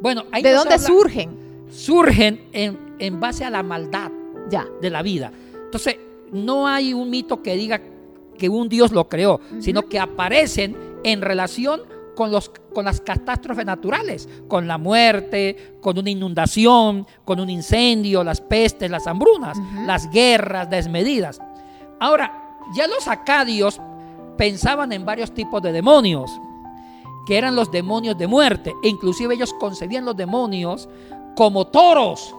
Bueno, 0.00 0.24
ahí 0.32 0.42
¿De 0.42 0.52
dónde 0.52 0.74
habla- 0.74 0.86
surgen? 0.86 1.30
Surgen 1.70 2.48
en, 2.52 2.78
en 2.98 3.20
base 3.20 3.44
a 3.44 3.50
la 3.50 3.62
maldad 3.62 4.10
Ya. 4.50 4.66
de 4.80 4.90
la 4.90 5.02
vida. 5.02 5.32
Entonces, 5.64 5.96
no 6.32 6.66
hay 6.66 6.92
un 6.94 7.10
mito 7.10 7.42
que 7.42 7.54
diga 7.54 7.80
que 8.36 8.48
un 8.48 8.68
Dios 8.68 8.92
lo 8.92 9.08
creó, 9.08 9.40
sino 9.60 9.82
que 9.88 9.98
aparecen 9.98 10.76
en 11.04 11.20
relación 11.22 11.82
con, 12.18 12.32
los, 12.32 12.48
con 12.74 12.84
las 12.84 13.00
catástrofes 13.00 13.64
naturales, 13.64 14.28
con 14.48 14.66
la 14.66 14.76
muerte, 14.76 15.76
con 15.80 15.96
una 15.96 16.10
inundación, 16.10 17.06
con 17.24 17.38
un 17.38 17.48
incendio, 17.48 18.24
las 18.24 18.40
pestes, 18.40 18.90
las 18.90 19.06
hambrunas, 19.06 19.56
las 19.86 20.10
guerras 20.10 20.68
desmedidas. 20.68 21.40
Ahora, 22.00 22.56
ya 22.74 22.88
los 22.88 23.06
acadios 23.06 23.80
pensaban 24.36 24.90
en 24.92 25.04
varios 25.04 25.32
tipos 25.32 25.62
de 25.62 25.70
demonios, 25.70 26.28
que 27.24 27.38
eran 27.38 27.54
los 27.54 27.70
demonios 27.70 28.18
de 28.18 28.26
muerte, 28.26 28.74
e 28.82 28.88
inclusive 28.88 29.34
ellos 29.36 29.54
concebían 29.60 30.04
los 30.04 30.16
demonios 30.16 30.88
como 31.36 31.68
toros 31.68 32.34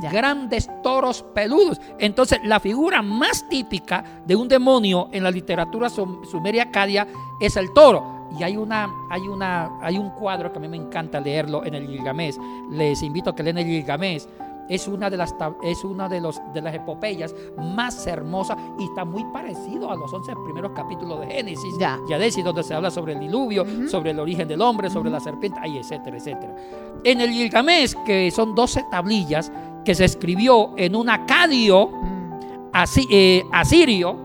Ya. 0.00 0.10
grandes 0.10 0.68
toros 0.82 1.24
peludos. 1.34 1.80
Entonces, 1.98 2.38
la 2.44 2.58
figura 2.60 3.02
más 3.02 3.48
típica 3.48 4.04
de 4.26 4.34
un 4.36 4.46
demonio 4.48 5.08
en 5.12 5.22
la 5.24 5.30
literatura 5.32 5.88
sum- 5.88 6.24
sumeria 6.24 6.64
acadia 6.64 7.06
es 7.40 7.56
el 7.56 7.72
toro. 7.72 8.13
Y 8.38 8.42
hay 8.42 8.56
una, 8.56 8.88
hay 9.10 9.22
una, 9.28 9.78
hay 9.80 9.98
un 9.98 10.10
cuadro 10.10 10.50
que 10.52 10.58
a 10.58 10.60
mí 10.60 10.68
me 10.68 10.76
encanta 10.76 11.20
leerlo 11.20 11.64
en 11.64 11.74
el 11.74 11.86
Gilgamesh. 11.86 12.36
Les 12.70 13.02
invito 13.02 13.30
a 13.30 13.34
que 13.34 13.42
lean 13.42 13.58
el 13.58 13.66
Gilgamesh. 13.66 14.26
Es 14.66 14.88
una 14.88 15.10
de 15.10 15.18
las 15.18 15.34
es 15.62 15.84
una 15.84 16.08
de 16.08 16.22
los 16.22 16.40
de 16.54 16.62
las 16.62 16.74
epopeyas 16.74 17.34
más 17.58 18.06
hermosas 18.06 18.56
y 18.78 18.84
está 18.84 19.04
muy 19.04 19.22
parecido 19.30 19.90
a 19.90 19.94
los 19.94 20.10
11 20.10 20.32
primeros 20.42 20.72
capítulos 20.72 21.20
de 21.20 21.26
Génesis, 21.26 21.74
Ya. 21.78 21.98
decir 22.18 22.42
donde 22.44 22.62
se 22.62 22.72
habla 22.72 22.90
sobre 22.90 23.12
el 23.12 23.20
diluvio, 23.20 23.66
sobre 23.90 24.12
el 24.12 24.18
origen 24.20 24.48
del 24.48 24.62
hombre, 24.62 24.88
sobre 24.88 25.10
la 25.10 25.20
serpiente, 25.20 25.60
etcétera, 25.66 26.16
etcétera. 26.16 26.56
En 27.04 27.20
el 27.20 27.30
Gilgamesh, 27.30 27.94
que 28.06 28.30
son 28.30 28.54
12 28.54 28.86
tablillas 28.90 29.52
que 29.84 29.94
se 29.94 30.06
escribió 30.06 30.70
en 30.78 30.96
un 30.96 31.10
acadio 31.10 31.88
Mm. 31.88 32.30
asi- 32.72 33.06
eh, 33.10 33.44
asirio, 33.52 34.16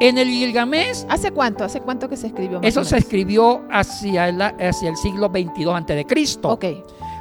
en 0.00 0.18
el 0.18 0.28
Gilgamesh, 0.28 1.04
¿Hace 1.08 1.30
cuánto? 1.32 1.64
¿Hace 1.64 1.80
cuánto 1.80 2.08
que 2.08 2.16
se 2.16 2.28
escribió? 2.28 2.60
eso 2.62 2.84
se 2.84 2.98
escribió 2.98 3.62
hacia 3.70 4.28
el, 4.28 4.40
hacia 4.40 4.90
el 4.90 4.96
siglo 4.96 5.28
22 5.28 5.74
antes 5.74 5.96
de 5.96 6.04
Cristo, 6.04 6.50
Ok. 6.50 6.64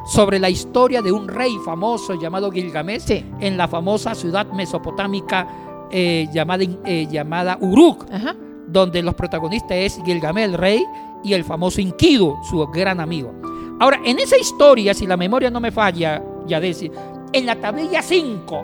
sobre 0.06 0.40
la 0.40 0.50
historia 0.50 1.02
de 1.02 1.12
un 1.12 1.28
rey 1.28 1.52
famoso 1.66 2.14
llamado 2.20 2.52
Gilgamesh 2.52 3.02
Sí. 3.02 3.26
en 3.40 3.58
la 3.58 3.68
famosa 3.68 4.14
ciudad 4.16 4.46
mesopotámica 4.48 5.48
eh, 5.92 6.28
llamada, 6.34 6.64
eh, 6.86 7.08
llamada 7.10 7.58
Uruk, 7.62 8.06
Ajá. 8.12 8.36
donde 8.68 9.02
los 9.02 9.16
protagonistas 9.16 9.78
es 9.78 10.00
Gilgamesh 10.06 10.44
el 10.44 10.54
rey 10.54 10.84
y 11.24 11.34
el 11.34 11.44
famoso 11.44 11.82
Enkidu, 11.82 12.36
su 12.50 12.66
gran 12.68 13.00
amigo. 13.00 13.34
Ahora, 13.80 14.00
en 14.06 14.20
esa 14.20 14.38
historia, 14.38 14.94
si 14.94 15.08
la 15.08 15.18
memoria 15.18 15.50
no 15.50 15.60
me 15.60 15.72
falla, 15.72 16.22
ya 16.46 16.60
decir, 16.60 16.92
en 17.34 17.46
la 17.46 17.56
tablilla 17.56 18.02
5, 18.02 18.64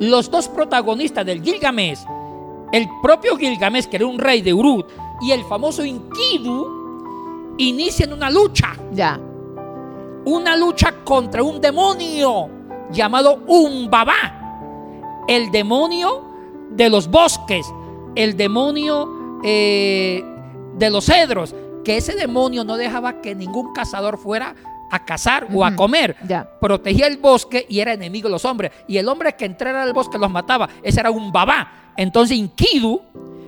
los 0.00 0.30
dos 0.30 0.48
protagonistas 0.48 1.24
del 1.26 1.42
Gilgamesh, 1.42 1.98
el 2.72 2.88
propio 3.02 3.36
Gilgamesh, 3.36 3.86
que 3.86 3.96
era 3.96 4.06
un 4.06 4.18
rey 4.18 4.42
de 4.42 4.54
Uruk, 4.54 4.86
y 5.20 5.32
el 5.32 5.44
famoso 5.44 5.82
Enkidu, 5.82 7.54
inician 7.58 8.12
una 8.12 8.30
lucha, 8.30 8.74
Ya. 8.92 9.20
una 10.24 10.56
lucha 10.56 10.94
contra 11.04 11.42
un 11.42 11.60
demonio 11.60 12.48
llamado 12.90 13.40
Umbaba, 13.46 15.24
el 15.28 15.50
demonio 15.50 16.22
de 16.70 16.88
los 16.88 17.08
bosques, 17.10 17.66
el 18.14 18.36
demonio 18.36 19.40
eh, 19.42 20.24
de 20.76 20.90
los 20.90 21.06
cedros, 21.06 21.54
que 21.84 21.96
ese 21.96 22.14
demonio 22.14 22.64
no 22.64 22.76
dejaba 22.76 23.20
que 23.20 23.34
ningún 23.34 23.72
cazador 23.72 24.18
fuera 24.18 24.54
a 24.90 25.04
cazar 25.04 25.46
o 25.52 25.64
a 25.64 25.74
comer. 25.74 26.16
Ya. 26.26 26.48
Protegía 26.60 27.06
el 27.06 27.18
bosque 27.18 27.66
y 27.68 27.80
era 27.80 27.92
enemigo 27.92 28.28
de 28.28 28.32
los 28.32 28.44
hombres. 28.44 28.72
Y 28.88 28.98
el 28.98 29.08
hombre 29.08 29.34
que 29.34 29.44
entrara 29.44 29.82
al 29.82 29.92
bosque 29.92 30.18
los 30.18 30.30
mataba. 30.30 30.68
Ese 30.82 31.00
era 31.00 31.10
un 31.10 31.30
babá. 31.32 31.92
Entonces 31.96 32.38
Enkidu 32.38 33.00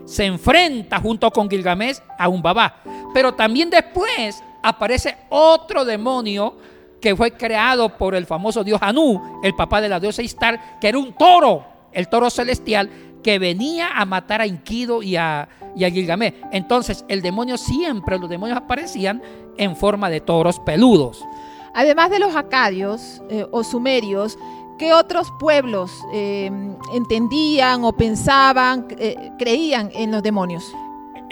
se 0.05 0.25
enfrenta 0.25 1.01
junto 1.01 1.31
con 1.31 1.49
Gilgamesh 1.49 1.99
a 2.19 2.29
un 2.29 2.43
babá. 2.43 2.77
Pero 3.13 3.35
también 3.35 3.71
después 3.71 4.43
aparece 4.63 5.17
otro 5.29 5.85
demonio 5.85 6.57
que 7.01 7.17
fue 7.17 7.33
creado 7.33 7.89
por 7.97 8.15
el 8.15 8.27
famoso 8.27 8.63
dios 8.63 8.81
Anu, 8.81 9.41
el 9.43 9.55
papá 9.55 9.81
de 9.81 9.89
la 9.89 9.99
diosa 9.99 10.23
Istar, 10.23 10.79
que 10.81 10.89
era 10.89 10.99
un 10.99 11.13
toro, 11.15 11.65
el 11.93 12.09
toro 12.09 12.31
celestial, 12.31 12.89
que 13.23 13.39
venía 13.39 13.91
a 13.97 14.05
matar 14.05 14.41
a 14.41 14.47
Enkidu 14.47 15.03
y 15.03 15.17
a, 15.17 15.49
y 15.75 15.85
a 15.85 15.91
Gilgamesh. 15.91 16.35
Entonces 16.53 17.05
el 17.09 17.21
demonio 17.21 17.57
siempre, 17.57 18.19
los 18.19 18.31
demonios 18.31 18.59
aparecían 18.59 19.21
en 19.57 19.77
forma 19.77 20.11
de 20.11 20.21
toros 20.21 20.61
peludos. 20.61 21.25
Además 21.75 22.11
de 22.11 22.19
los 22.19 22.37
acadios 22.37 23.23
eh, 23.31 23.47
o 23.51 23.65
sumerios, 23.65 24.39
¿qué 24.79 24.93
otros 24.93 25.33
pueblos 25.39 25.91
eh, 26.13 26.51
entendían 26.93 27.85
o 27.85 27.93
pensaban, 27.93 28.87
eh, 28.99 29.33
creían 29.39 29.91
en 29.95 30.11
los 30.11 30.23
demonios? 30.23 30.75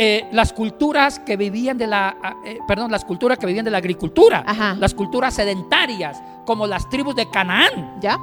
eh, 0.02 0.26
las 0.32 0.54
culturas 0.54 1.18
que 1.18 1.36
vivían 1.36 1.76
de 1.76 1.86
la, 1.86 2.16
eh, 2.46 2.58
perdón, 2.66 2.90
las 2.90 3.04
culturas 3.04 3.36
que 3.36 3.44
vivían 3.44 3.66
de 3.66 3.70
la 3.70 3.76
agricultura, 3.76 4.42
Ajá. 4.46 4.74
las 4.78 4.94
culturas 4.94 5.34
sedentarias, 5.34 6.22
como 6.46 6.66
las 6.66 6.88
tribus 6.88 7.14
de 7.14 7.28
Canaán. 7.28 7.98
¿Ya? 8.00 8.18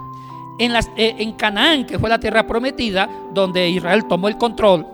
En, 0.57 0.73
las, 0.73 0.87
eh, 0.95 1.13
en 1.19 1.33
Canaán, 1.33 1.85
que 1.85 1.99
fue 1.99 2.09
la 2.09 2.19
tierra 2.19 2.47
prometida, 2.47 3.07
donde 3.31 3.69
Israel 3.69 4.05
tomó 4.07 4.27
el 4.27 4.37
control, 4.39 4.87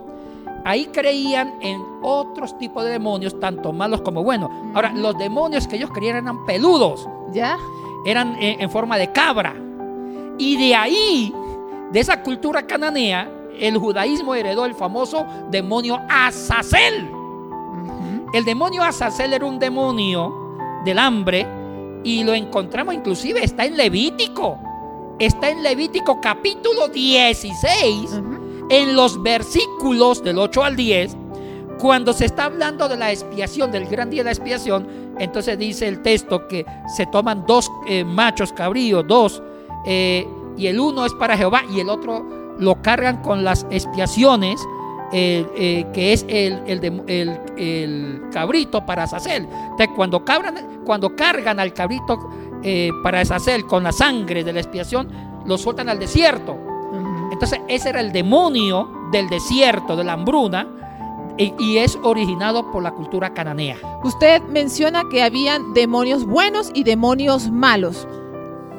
ahí 0.65 0.87
creían 0.87 1.53
en 1.61 1.81
otros 2.01 2.57
tipos 2.57 2.83
de 2.83 2.89
demonios, 2.89 3.39
tanto 3.39 3.71
malos 3.71 4.01
como 4.01 4.21
buenos. 4.21 4.51
Ahora, 4.73 4.91
los 4.93 5.17
demonios 5.17 5.69
que 5.69 5.77
ellos 5.77 5.89
creían 5.93 6.17
eran 6.17 6.45
peludos, 6.45 7.07
¿Ya? 7.33 7.57
eran 8.05 8.35
eh, 8.39 8.57
en 8.59 8.69
forma 8.69 8.97
de 8.97 9.11
cabra. 9.11 9.55
Y 10.37 10.57
de 10.57 10.75
ahí, 10.75 11.33
de 11.91 11.99
esa 11.99 12.21
cultura 12.21 12.65
cananea, 12.67 13.29
el 13.59 13.77
judaísmo 13.77 14.35
heredó 14.35 14.65
el 14.65 14.73
famoso 14.73 15.25
demonio 15.49 15.99
Azazel. 16.09 17.09
El 18.33 18.45
demonio 18.45 18.81
Azazel 18.83 19.31
era 19.33 19.45
un 19.45 19.59
demonio 19.59 20.33
del 20.83 20.97
hambre 20.97 21.45
y 22.03 22.23
lo 22.23 22.33
encontramos 22.33 22.95
inclusive, 22.95 23.43
está 23.43 23.65
en 23.65 23.77
Levítico. 23.77 24.57
Está 25.19 25.51
en 25.51 25.61
Levítico 25.61 26.19
capítulo 26.19 26.87
16, 26.87 28.11
Ujú. 28.11 28.67
en 28.69 28.95
los 28.95 29.21
versículos 29.21 30.23
del 30.23 30.39
8 30.39 30.63
al 30.63 30.75
10, 30.75 31.15
cuando 31.79 32.11
se 32.13 32.25
está 32.25 32.45
hablando 32.45 32.89
de 32.89 32.97
la 32.97 33.11
expiación, 33.11 33.71
del 33.71 33.85
gran 33.85 34.09
día 34.09 34.21
de 34.21 34.25
la 34.25 34.31
expiación, 34.31 34.87
entonces 35.19 35.57
dice 35.57 35.87
el 35.87 36.01
texto 36.01 36.47
que 36.47 36.65
se 36.95 37.05
toman 37.07 37.45
dos 37.45 37.71
eh, 37.87 38.03
machos 38.03 38.51
cabríos, 38.53 39.05
dos, 39.07 39.41
eh, 39.85 40.27
y 40.57 40.67
el 40.67 40.79
uno 40.79 41.05
es 41.05 41.13
para 41.13 41.35
Jehová 41.37 41.61
y 41.71 41.79
el 41.79 41.89
otro 41.89 42.25
lo 42.59 42.81
cargan 42.81 43.21
con 43.21 43.43
las 43.43 43.65
expiaciones 43.71 44.61
eh, 45.15 45.85
que 45.93 46.13
es 46.13 46.25
el, 46.27 46.61
el, 46.65 46.81
dem- 46.81 47.03
el- 47.07 47.39
el 47.57 48.21
cabrito 48.31 48.83
para 48.85 49.03
Azazel. 49.03 49.43
Entonces, 49.51 49.89
cuando, 49.95 50.23
cabran- 50.25 50.83
cuando 50.85 51.15
cargan 51.15 51.59
al 51.59 51.71
cabrito 51.73 52.17
para 53.03 53.19
Azazel 53.21 53.65
con 53.67 53.83
la 53.83 53.91
sangre 53.91 54.43
de 54.43 54.53
la 54.53 54.59
expiación, 54.61 55.09
lo 55.45 55.57
sueltan 55.57 55.89
al 55.89 55.99
desierto. 55.99 56.57
Entonces, 57.31 57.59
ese 57.67 57.89
era 57.89 57.99
el 57.99 58.11
demonio 58.11 58.89
del 59.11 59.27
desierto, 59.29 59.95
de 59.95 60.03
la 60.03 60.13
hambruna, 60.13 60.82
y, 61.37 61.77
es 61.77 61.97
originado 62.03 62.71
por 62.71 62.83
la 62.83 62.91
cultura 62.91 63.33
cananea. 63.33 63.77
Usted 64.03 64.41
menciona 64.43 65.03
que 65.09 65.23
habían 65.23 65.73
demonios 65.73 66.25
buenos 66.25 66.71
y 66.73 66.83
demonios 66.83 67.49
malos. 67.49 68.07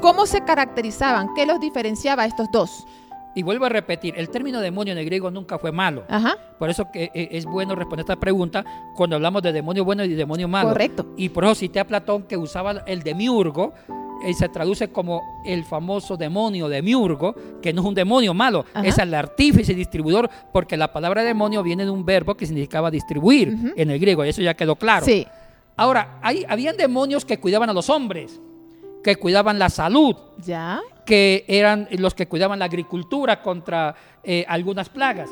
¿Cómo 0.01 0.27
se 0.27 0.45
caracterizaban? 0.45 1.35
¿Qué 1.35 1.47
los 1.47 1.61
diferenciaba 1.61 2.25
a 2.25 2.27
estos 2.27 2.51
dos? 2.51 2.87
Y 3.35 3.43
vuelvo 3.43 3.65
a 3.65 3.69
repetir, 3.69 4.15
el 4.17 4.29
término 4.31 4.61
demonio 4.61 4.93
en 4.93 4.99
el 4.99 5.05
griego 5.05 5.31
nunca 5.31 5.59
fue 5.59 5.73
malo. 5.73 6.05
Ajá, 6.09 6.37
Por 6.59 6.71
eso 6.71 6.87
que 6.93 7.11
eh, 7.15 7.29
es 7.33 7.45
bueno 7.45 7.75
responder 7.75 8.05
esta 8.05 8.17
pregunta 8.17 8.65
cuando 8.95 9.17
hablamos 9.17 9.43
de 9.43 9.53
demonio 9.53 9.85
bueno 9.85 10.05
y 10.05 10.09
demonio 10.15 10.47
malo. 10.49 10.69
correcto. 10.69 11.07
Y 11.17 11.29
por 11.31 11.45
eso 11.45 11.55
cité 11.57 11.81
a 11.81 11.87
Platón 11.87 12.23
que 12.25 12.37
usaba 12.37 12.83
el 12.87 13.03
demiurgo, 13.03 13.75
y 14.27 14.33
se 14.33 14.49
traduce 14.49 14.89
como 14.89 15.43
el 15.45 15.65
famoso 15.65 16.17
demonio 16.17 16.69
demiurgo, 16.69 17.35
que 17.61 17.73
no 17.75 17.83
es 17.83 17.89
un 17.89 17.95
demonio 17.95 18.33
malo, 18.33 18.65
Ajá. 18.73 18.87
es 18.87 18.97
el 18.99 19.13
artífice 19.13 19.73
y 19.73 19.75
distribuidor, 19.75 20.31
porque 20.53 20.77
la 20.77 20.93
palabra 20.93 21.23
demonio 21.23 21.63
viene 21.63 21.85
de 21.85 21.91
un 21.91 22.07
verbo 22.07 22.35
que 22.35 22.47
significaba 22.47 22.91
distribuir 22.91 23.55
en 23.77 23.91
el 23.91 23.99
griego, 23.99 24.25
y 24.25 24.29
eso 24.31 24.41
ya 24.41 24.55
quedó 24.55 24.77
claro. 24.77 25.05
Sí, 25.05 25.27
Ahora, 25.77 26.21
hay, 26.23 26.45
habían 26.49 26.77
demonios 26.77 27.25
que 27.25 27.39
cuidaban 27.41 27.69
a 27.69 27.73
los 27.73 27.91
hombres, 27.91 28.41
que 29.03 29.17
cuidaban 29.17 29.59
la 29.59 29.69
salud, 29.69 30.15
ya. 30.39 30.81
Que 31.07 31.45
eran 31.49 31.89
los 31.93 32.15
que 32.15 32.27
cuidaban 32.29 32.59
la 32.59 32.65
agricultura 32.67 33.43
contra 33.43 33.95
eh, 34.23 34.45
algunas 34.49 34.89
plagas. 34.89 35.31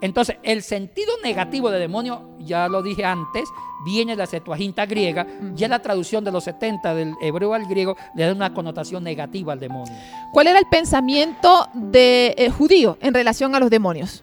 Entonces, 0.00 0.36
el 0.42 0.62
sentido 0.62 1.12
negativo 1.22 1.70
de 1.70 1.78
demonio, 1.78 2.30
ya 2.40 2.68
lo 2.68 2.82
dije 2.82 3.04
antes, 3.04 3.48
viene 3.86 4.12
de 4.12 4.16
la 4.18 4.26
Septuaginta 4.26 4.84
griega, 4.84 5.26
ya 5.54 5.66
la 5.68 5.78
traducción 5.78 6.24
de 6.24 6.32
los 6.32 6.44
70 6.44 6.94
del 6.94 7.14
hebreo 7.22 7.54
al 7.54 7.64
griego 7.66 7.96
le 8.14 8.26
da 8.26 8.32
una 8.32 8.52
connotación 8.52 9.02
negativa 9.02 9.52
al 9.54 9.60
demonio. 9.60 9.94
¿Cuál 10.32 10.48
era 10.48 10.58
el 10.58 10.66
pensamiento 10.66 11.68
de 11.72 12.34
eh, 12.36 12.50
judío 12.50 12.98
en 13.00 13.14
relación 13.14 13.54
a 13.54 13.60
los 13.60 13.70
demonios? 13.70 14.22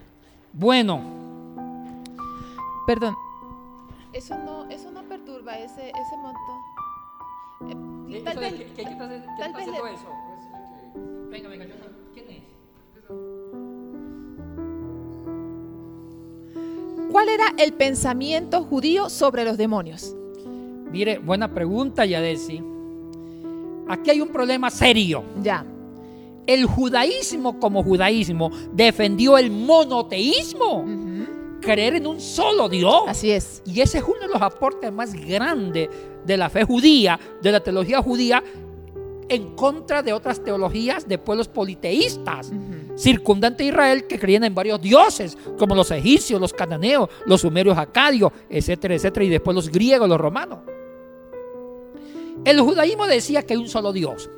Bueno, 0.52 1.00
Perdón. 2.86 3.14
Eso 4.12 4.36
no, 4.44 4.68
eso 4.68 4.90
no 4.90 5.02
perturba 5.04 5.56
ese, 5.58 5.88
ese 5.90 6.16
monto. 6.20 6.40
Eh, 8.10 8.22
tal 8.24 8.38
vez- 8.38 8.74
tal 9.38 9.52
vez 9.54 9.66
le- 9.68 9.72
Venga, 11.32 11.48
venga, 11.48 11.64
yo 11.64 11.74
¿quién 12.12 12.26
es? 12.28 12.42
¿Cuál 17.10 17.28
era 17.30 17.54
el 17.56 17.72
pensamiento 17.72 18.62
judío 18.64 19.08
sobre 19.08 19.42
los 19.44 19.56
demonios? 19.56 20.14
Mire, 20.90 21.16
buena 21.16 21.54
pregunta, 21.54 22.04
Yadesi. 22.04 22.62
Aquí 23.88 24.10
hay 24.10 24.20
un 24.20 24.28
problema 24.28 24.70
serio. 24.70 25.24
Ya. 25.42 25.64
El 26.46 26.66
judaísmo 26.66 27.58
como 27.58 27.82
judaísmo 27.82 28.50
defendió 28.74 29.38
el 29.38 29.50
monoteísmo, 29.50 30.84
creer 31.62 31.94
en 31.94 32.08
un 32.08 32.20
solo 32.20 32.68
Dios. 32.68 33.04
Así 33.06 33.30
es. 33.30 33.62
Y 33.64 33.80
ese 33.80 33.98
es 33.98 34.04
uno 34.04 34.20
de 34.20 34.28
los 34.28 34.42
aportes 34.42 34.92
más 34.92 35.14
grandes 35.14 35.88
de 36.26 36.36
la 36.36 36.50
fe 36.50 36.64
judía, 36.64 37.18
de 37.40 37.52
la 37.52 37.60
teología 37.60 38.02
judía, 38.02 38.42
en 39.34 39.54
contra 39.56 40.02
de 40.02 40.12
otras 40.12 40.42
teologías 40.42 41.08
de 41.08 41.18
pueblos 41.18 41.48
politeístas, 41.48 42.48
Ujú. 42.50 42.98
circundantes 42.98 43.64
a 43.66 43.68
Israel, 43.68 44.06
que 44.06 44.18
creían 44.18 44.44
en 44.44 44.54
varios 44.54 44.80
dioses, 44.80 45.36
como 45.58 45.74
los 45.74 45.90
egipcios, 45.90 46.40
los 46.40 46.52
cananeos, 46.52 47.08
los 47.26 47.40
sumerios 47.40 47.78
acadios, 47.78 48.32
etcétera, 48.50 48.94
etcétera, 48.94 49.24
y 49.24 49.28
después 49.30 49.54
los 49.54 49.70
griegos, 49.70 50.08
los 50.08 50.20
romanos. 50.20 50.58
El 52.44 52.60
judaísmo 52.60 53.06
decía 53.06 53.42
que 53.42 53.54
hay 53.54 53.60
un 53.60 53.68
solo 53.68 53.92
Dios. 53.92 54.28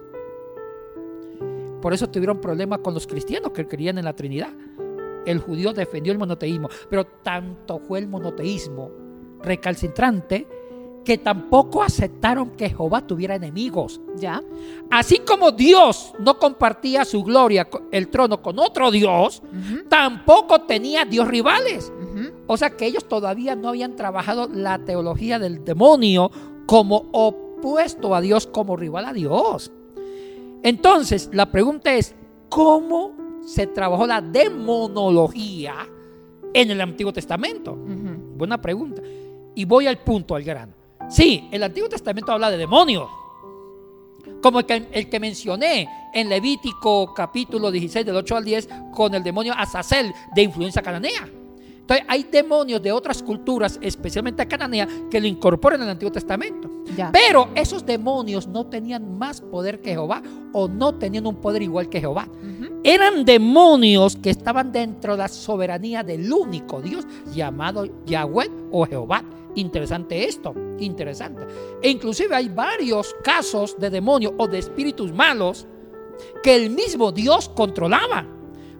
Por 1.80 1.92
eso 1.92 2.08
tuvieron 2.08 2.40
problemas 2.40 2.78
con 2.80 2.94
los 2.94 3.06
cristianos 3.06 3.52
que 3.52 3.66
creían 3.66 3.98
en 3.98 4.04
la 4.04 4.14
Trinidad. 4.14 4.52
El 5.26 5.38
judío 5.38 5.72
defendió 5.72 6.12
el 6.12 6.18
monoteísmo, 6.18 6.68
pero 6.88 7.04
tanto 7.04 7.78
fue 7.78 7.98
el 7.98 8.08
monoteísmo 8.08 8.90
recalcitrante 9.42 10.46
que 11.04 11.18
tampoco 11.18 11.82
aceptaron 11.82 12.50
que 12.50 12.70
Jehová 12.70 13.06
tuviera 13.06 13.34
enemigos. 13.34 14.00
Ya. 14.16 14.42
Así 14.90 15.18
como 15.18 15.52
Dios 15.52 16.12
no 16.18 16.38
compartía 16.38 17.04
su 17.04 17.22
gloria, 17.22 17.68
el 17.92 18.08
trono 18.08 18.40
con 18.40 18.58
otro 18.58 18.90
Dios, 18.90 19.42
tampoco 19.88 20.62
tenía 20.62 21.04
Dios 21.04 21.28
rivales. 21.28 21.92
O 22.46 22.56
sea 22.56 22.70
que 22.70 22.86
ellos 22.86 23.06
todavía 23.06 23.54
no 23.54 23.68
habían 23.68 23.96
trabajado 23.96 24.48
la 24.48 24.78
teología 24.78 25.38
del 25.38 25.64
demonio 25.64 26.30
como 26.66 27.08
opuesto 27.12 28.14
a 28.14 28.20
Dios, 28.20 28.46
como 28.46 28.76
rival 28.76 29.04
a 29.04 29.12
Dios. 29.12 29.70
Entonces, 30.62 31.28
la 31.32 31.50
pregunta 31.50 31.92
es, 31.94 32.14
¿cómo 32.48 33.12
se 33.44 33.66
trabajó 33.66 34.06
la 34.06 34.22
demonología 34.22 35.74
en 36.54 36.70
el 36.70 36.80
Antiguo 36.80 37.12
Testamento? 37.12 37.76
Buena 37.76 38.60
pregunta. 38.60 39.02
Y 39.54 39.66
voy 39.66 39.86
al 39.86 39.98
punto, 39.98 40.34
al 40.34 40.42
grano. 40.42 40.83
Sí, 41.08 41.48
el 41.50 41.62
Antiguo 41.62 41.88
Testamento 41.88 42.32
habla 42.32 42.50
de 42.50 42.56
demonios. 42.56 43.08
Como 44.42 44.60
el 44.60 44.66
que, 44.66 44.88
el 44.92 45.08
que 45.08 45.20
mencioné 45.20 45.88
en 46.12 46.28
Levítico 46.28 47.12
capítulo 47.14 47.70
16 47.70 48.06
del 48.06 48.16
8 48.16 48.36
al 48.36 48.44
10 48.44 48.68
con 48.92 49.14
el 49.14 49.22
demonio 49.22 49.54
Azazel 49.56 50.12
de 50.34 50.42
influencia 50.42 50.82
cananea. 50.82 51.28
Entonces 51.84 52.06
hay 52.08 52.22
demonios 52.22 52.82
de 52.82 52.92
otras 52.92 53.22
culturas, 53.22 53.78
especialmente 53.82 54.48
cananea, 54.48 54.88
que 55.10 55.20
lo 55.20 55.26
incorporan 55.26 55.80
en 55.80 55.84
el 55.84 55.90
Antiguo 55.90 56.10
Testamento. 56.10 56.70
Ya. 56.96 57.12
Pero 57.12 57.50
esos 57.54 57.84
demonios 57.84 58.46
no 58.46 58.66
tenían 58.66 59.18
más 59.18 59.42
poder 59.42 59.82
que 59.82 59.90
Jehová 59.90 60.22
o 60.54 60.66
no 60.66 60.94
tenían 60.94 61.26
un 61.26 61.36
poder 61.36 61.60
igual 61.60 61.90
que 61.90 62.00
Jehová. 62.00 62.26
Eran 62.82 63.26
demonios 63.26 64.16
que 64.16 64.30
estaban 64.30 64.72
dentro 64.72 65.12
de 65.12 65.18
la 65.18 65.28
soberanía 65.28 66.02
del 66.02 66.32
único 66.32 66.80
Dios 66.80 67.06
llamado 67.34 67.86
Yahweh 68.06 68.50
o 68.70 68.86
Jehová. 68.86 69.22
Interesante 69.56 70.24
esto, 70.24 70.54
interesante. 70.78 71.46
E 71.82 71.88
inclusive 71.90 72.34
hay 72.34 72.48
varios 72.48 73.14
casos 73.22 73.78
de 73.78 73.90
demonios 73.90 74.32
o 74.38 74.48
de 74.48 74.58
espíritus 74.58 75.12
malos 75.12 75.66
que 76.42 76.54
el 76.56 76.70
mismo 76.70 77.12
Dios 77.12 77.48
controlaba. 77.48 78.26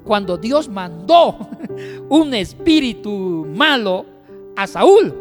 Cuando 0.05 0.37
Dios 0.37 0.69
mandó 0.69 1.37
un 2.09 2.35
espíritu 2.35 3.47
malo 3.49 4.05
a 4.57 4.67
Saúl. 4.67 5.15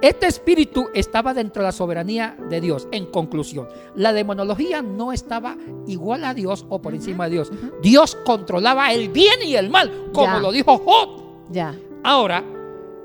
Este 0.00 0.26
espíritu 0.26 0.88
estaba 0.94 1.32
dentro 1.32 1.62
de 1.62 1.68
la 1.68 1.72
soberanía 1.72 2.36
de 2.50 2.60
Dios. 2.60 2.88
En 2.90 3.06
conclusión, 3.06 3.68
la 3.94 4.12
demonología 4.12 4.82
no 4.82 5.12
estaba 5.12 5.56
igual 5.86 6.24
a 6.24 6.34
Dios 6.34 6.66
o 6.68 6.82
por 6.82 6.92
encima 6.92 7.26
de 7.26 7.30
Dios. 7.34 7.52
Dios 7.82 8.16
controlaba 8.24 8.92
el 8.92 9.10
bien 9.10 9.42
y 9.44 9.54
el 9.54 9.70
mal, 9.70 10.08
como 10.12 10.26
Ya. 10.26 10.38
lo 10.40 10.50
dijo 10.50 10.78
Job. 10.78 11.22
Ya. 11.52 11.76
Ahora, 12.02 12.42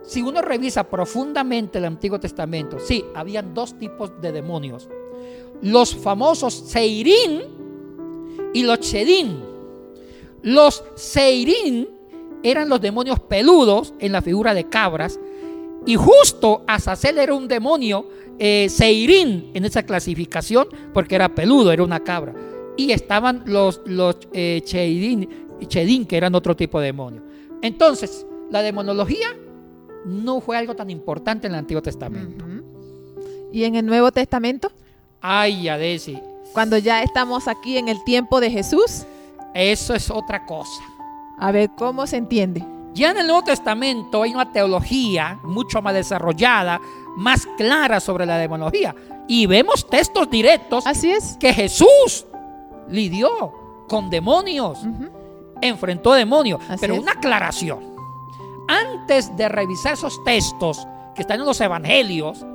si 0.08 0.22
uno 0.22 0.42
revisa 0.42 0.86
profundamente 0.86 1.80
el 1.80 1.86
Antiguo 1.86 2.18
Testamento, 2.18 2.80
sí, 2.80 3.04
habían 3.14 3.54
dos 3.54 3.78
tipos 3.78 4.22
de 4.22 4.32
demonios. 4.32 4.88
Los 5.62 5.94
famosos 5.94 6.54
Seirín 6.54 7.42
y 8.54 8.64
los 8.64 8.80
Chedín. 8.80 9.44
Los 10.44 10.82
Seirín 10.96 11.90
eran 12.42 12.70
los 12.70 12.80
demonios 12.80 13.20
peludos 13.20 13.94
en 14.00 14.14
la 14.14 14.22
figura 14.22 14.54
de 14.54 14.70
cabras. 14.70 15.20
Y 15.86 15.96
justo 15.96 16.64
Azazel 16.68 17.18
era 17.18 17.34
un 17.34 17.50
demonio 17.50 18.08
eh, 18.40 18.68
Seirín 18.70 19.52
en 19.54 19.66
esa 19.66 19.84
clasificación 19.84 20.68
porque 20.94 21.16
era 21.16 21.36
peludo, 21.36 21.74
era 21.74 21.84
una 21.84 22.02
cabra. 22.02 22.34
Y 22.78 22.94
estaban 22.94 23.44
los, 23.46 23.82
los 23.86 24.16
eh, 24.32 24.62
Chedín, 24.64 25.28
Chedín, 25.68 26.06
que 26.06 26.16
eran 26.16 26.34
otro 26.34 26.56
tipo 26.56 26.80
de 26.80 26.86
demonio. 26.86 27.24
Entonces, 27.62 28.26
la 28.50 28.62
demonología 28.62 29.36
no 30.08 30.40
fue 30.42 30.58
algo 30.58 30.76
tan 30.76 30.90
importante 30.90 31.48
en 31.48 31.54
el 31.54 31.60
Antiguo 31.60 31.82
Testamento. 31.82 32.46
¿Y 33.52 33.64
en 33.64 33.76
el 33.76 33.86
Nuevo 33.86 34.12
Testamento? 34.12 34.72
Ay, 35.22 35.68
Adesi, 35.68 36.20
Cuando 36.54 36.78
ya 36.78 37.02
estamos 37.04 37.48
aquí 37.48 37.78
en 37.78 37.88
el 37.88 38.04
tiempo 38.04 38.40
de 38.40 38.50
Jesús, 38.52 39.06
eso 39.54 39.94
es 39.94 40.10
otra 40.10 40.46
cosa. 40.46 40.82
a 41.40 41.52
ver 41.52 41.70
cómo 41.78 42.08
se 42.08 42.18
entiende. 42.18 42.64
Ya 42.94 43.12
en 43.12 43.18
el 43.18 43.28
Nuevo 43.28 43.44
Testamento 43.44 44.24
hay 44.24 44.34
una 44.34 44.52
teología 44.52 45.40
mucho 45.44 45.82
más 45.84 45.94
desarrollada, 45.94 46.80
más 47.16 47.46
clara 47.58 48.00
sobre 48.00 48.26
la 48.26 48.38
demonología. 48.38 48.96
Y 49.28 49.46
vemos 49.46 49.88
textos 49.88 50.30
directos 50.32 50.88
Así 50.88 51.12
es. 51.12 51.38
que 51.40 51.54
Jesús 51.54 52.26
lidió 52.90 53.86
con 53.88 54.10
demonios, 54.10 54.80
enfrentó 55.62 56.14
demonios. 56.14 56.60
Así 56.68 56.78
Pero 56.82 56.96
es. 56.96 57.00
una 57.02 57.12
aclaración. 57.14 57.97
Antes 58.68 59.36
de 59.38 59.48
revisar 59.50 59.94
esos 59.94 60.24
textos 60.24 60.86
que 61.16 61.22
están 61.22 61.40
en 61.40 61.46
los 61.46 61.60
evangelios, 61.62 62.46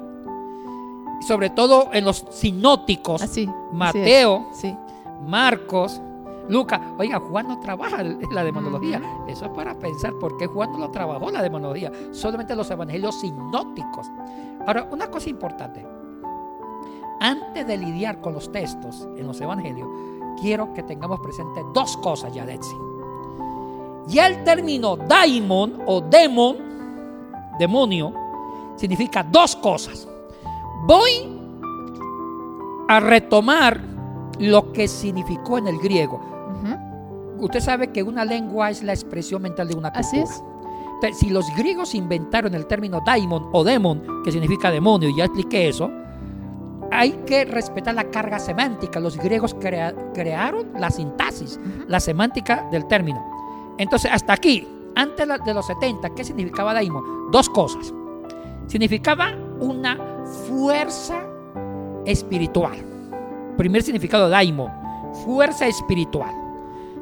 sobre 1.26 1.50
todo 1.50 1.88
en 1.92 2.04
los 2.04 2.24
sinóticos, 2.30 3.22
Así. 3.22 3.42
así 3.42 3.50
es. 3.50 3.72
Mateo, 3.72 4.46
Sí. 4.52 4.76
Marcos, 5.26 6.00
Lucas, 6.48 6.80
oiga, 6.98 7.20
Juan 7.20 7.46
no 7.46 7.60
trabaja 7.60 8.02
la 8.02 8.42
demonología. 8.44 9.00
Eso 9.28 9.44
es 9.46 9.50
para 9.52 9.78
pensar 9.78 10.12
por 10.18 10.36
qué 10.36 10.46
Juan 10.48 10.72
no 10.72 10.78
lo 10.78 10.90
trabajó 10.90 11.30
la 11.30 11.40
demonología. 11.40 11.92
Solamente 12.10 12.56
los 12.56 12.68
evangelios 12.70 13.20
sinópticos. 13.20 14.10
Ahora, 14.66 14.88
una 14.90 15.06
cosa 15.08 15.30
importante. 15.30 15.86
Antes 17.20 17.64
de 17.66 17.78
lidiar 17.78 18.20
con 18.20 18.34
los 18.34 18.50
textos 18.50 19.08
en 19.16 19.26
los 19.28 19.40
evangelios, 19.40 19.88
quiero 20.40 20.74
que 20.74 20.82
tengamos 20.82 21.20
presente 21.20 21.62
dos 21.72 21.96
cosas, 21.98 22.34
Yadetsi. 22.34 22.74
Ya 24.08 24.26
el 24.26 24.42
término 24.44 24.96
daimon 24.96 25.82
o 25.86 26.00
demon, 26.00 26.56
demonio, 27.58 28.12
significa 28.76 29.22
dos 29.22 29.54
cosas. 29.56 30.08
Voy 30.86 31.10
a 32.88 33.00
retomar 33.00 33.80
lo 34.38 34.72
que 34.72 34.88
significó 34.88 35.58
en 35.58 35.68
el 35.68 35.78
griego. 35.78 36.20
Usted 37.38 37.60
sabe 37.60 37.90
que 37.90 38.02
una 38.04 38.24
lengua 38.24 38.70
es 38.70 38.82
la 38.84 38.92
expresión 38.92 39.42
mental 39.42 39.66
de 39.68 39.74
una 39.74 39.92
cultura. 39.92 40.00
Así 40.08 40.18
es. 40.20 40.44
Entonces, 40.94 41.18
si 41.18 41.30
los 41.30 41.44
griegos 41.56 41.92
inventaron 41.96 42.54
el 42.54 42.66
término 42.66 43.00
daimon 43.04 43.48
o 43.52 43.64
demon, 43.64 44.22
que 44.24 44.30
significa 44.30 44.70
demonio, 44.70 45.08
y 45.08 45.16
ya 45.16 45.24
expliqué 45.24 45.68
eso, 45.68 45.90
hay 46.92 47.10
que 47.26 47.44
respetar 47.44 47.94
la 47.94 48.04
carga 48.10 48.38
semántica. 48.38 49.00
Los 49.00 49.16
griegos 49.18 49.54
crea- 49.54 49.92
crearon 50.14 50.68
la 50.78 50.90
sintaxis, 50.90 51.58
la 51.88 51.98
semántica 51.98 52.68
del 52.70 52.86
término. 52.86 53.31
Entonces, 53.78 54.10
hasta 54.12 54.32
aquí, 54.32 54.66
antes 54.94 55.26
de 55.44 55.54
los 55.54 55.66
70, 55.66 56.10
¿qué 56.10 56.24
significaba 56.24 56.74
daimon? 56.74 57.30
Dos 57.30 57.48
cosas. 57.48 57.92
Significaba 58.66 59.34
una 59.60 59.98
fuerza 60.46 61.22
espiritual. 62.04 62.76
Primer 63.56 63.82
significado 63.82 64.26
de 64.26 64.30
daimon, 64.30 64.70
fuerza 65.24 65.66
espiritual. 65.66 66.34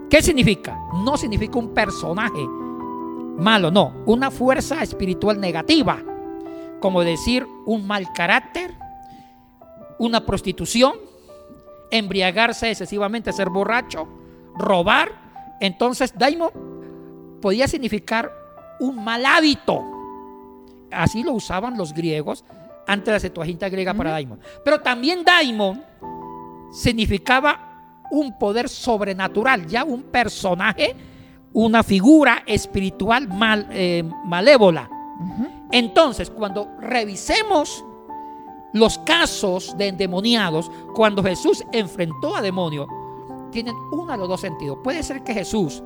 ¿Qué 0.08 0.22
significa? 0.22 0.78
No 1.04 1.16
significa 1.16 1.58
un 1.58 1.72
personaje 1.72 2.46
malo, 3.38 3.70
no, 3.70 3.94
una 4.06 4.30
fuerza 4.30 4.82
espiritual 4.82 5.40
negativa, 5.40 6.02
como 6.80 7.02
decir 7.02 7.46
un 7.64 7.86
mal 7.86 8.12
carácter, 8.12 8.74
una 9.98 10.24
prostitución, 10.26 10.94
embriagarse 11.90 12.70
excesivamente, 12.70 13.32
ser 13.32 13.50
borracho, 13.50 14.08
robar. 14.56 15.19
Entonces, 15.60 16.12
daimon 16.16 16.50
podía 17.40 17.68
significar 17.68 18.32
un 18.80 19.04
mal 19.04 19.24
hábito. 19.26 19.84
Así 20.90 21.22
lo 21.22 21.32
usaban 21.32 21.76
los 21.76 21.92
griegos 21.92 22.44
antes 22.86 23.06
de 23.06 23.12
la 23.12 23.20
Septuaginta 23.20 23.68
griega 23.68 23.94
para 23.94 24.10
daimon. 24.10 24.40
Pero 24.64 24.80
también 24.80 25.24
daimon 25.24 25.84
significaba 26.72 28.06
un 28.10 28.36
poder 28.38 28.68
sobrenatural, 28.68 29.66
ya 29.66 29.84
un 29.84 30.02
personaje, 30.02 30.96
una 31.52 31.82
figura 31.82 32.42
espiritual 32.46 33.28
mal, 33.28 33.68
eh, 33.70 34.02
malévola. 34.24 34.90
Entonces, 35.70 36.30
cuando 36.30 36.68
revisemos 36.80 37.84
los 38.72 38.98
casos 38.98 39.76
de 39.76 39.88
endemoniados, 39.88 40.70
cuando 40.94 41.22
Jesús 41.22 41.64
enfrentó 41.72 42.34
a 42.34 42.42
demonios, 42.42 42.88
tienen 43.50 43.74
uno 43.92 44.12
de 44.12 44.18
los 44.18 44.28
dos 44.28 44.40
sentidos. 44.40 44.78
Puede 44.82 45.02
ser 45.02 45.22
que 45.22 45.34
Jesús 45.34 45.82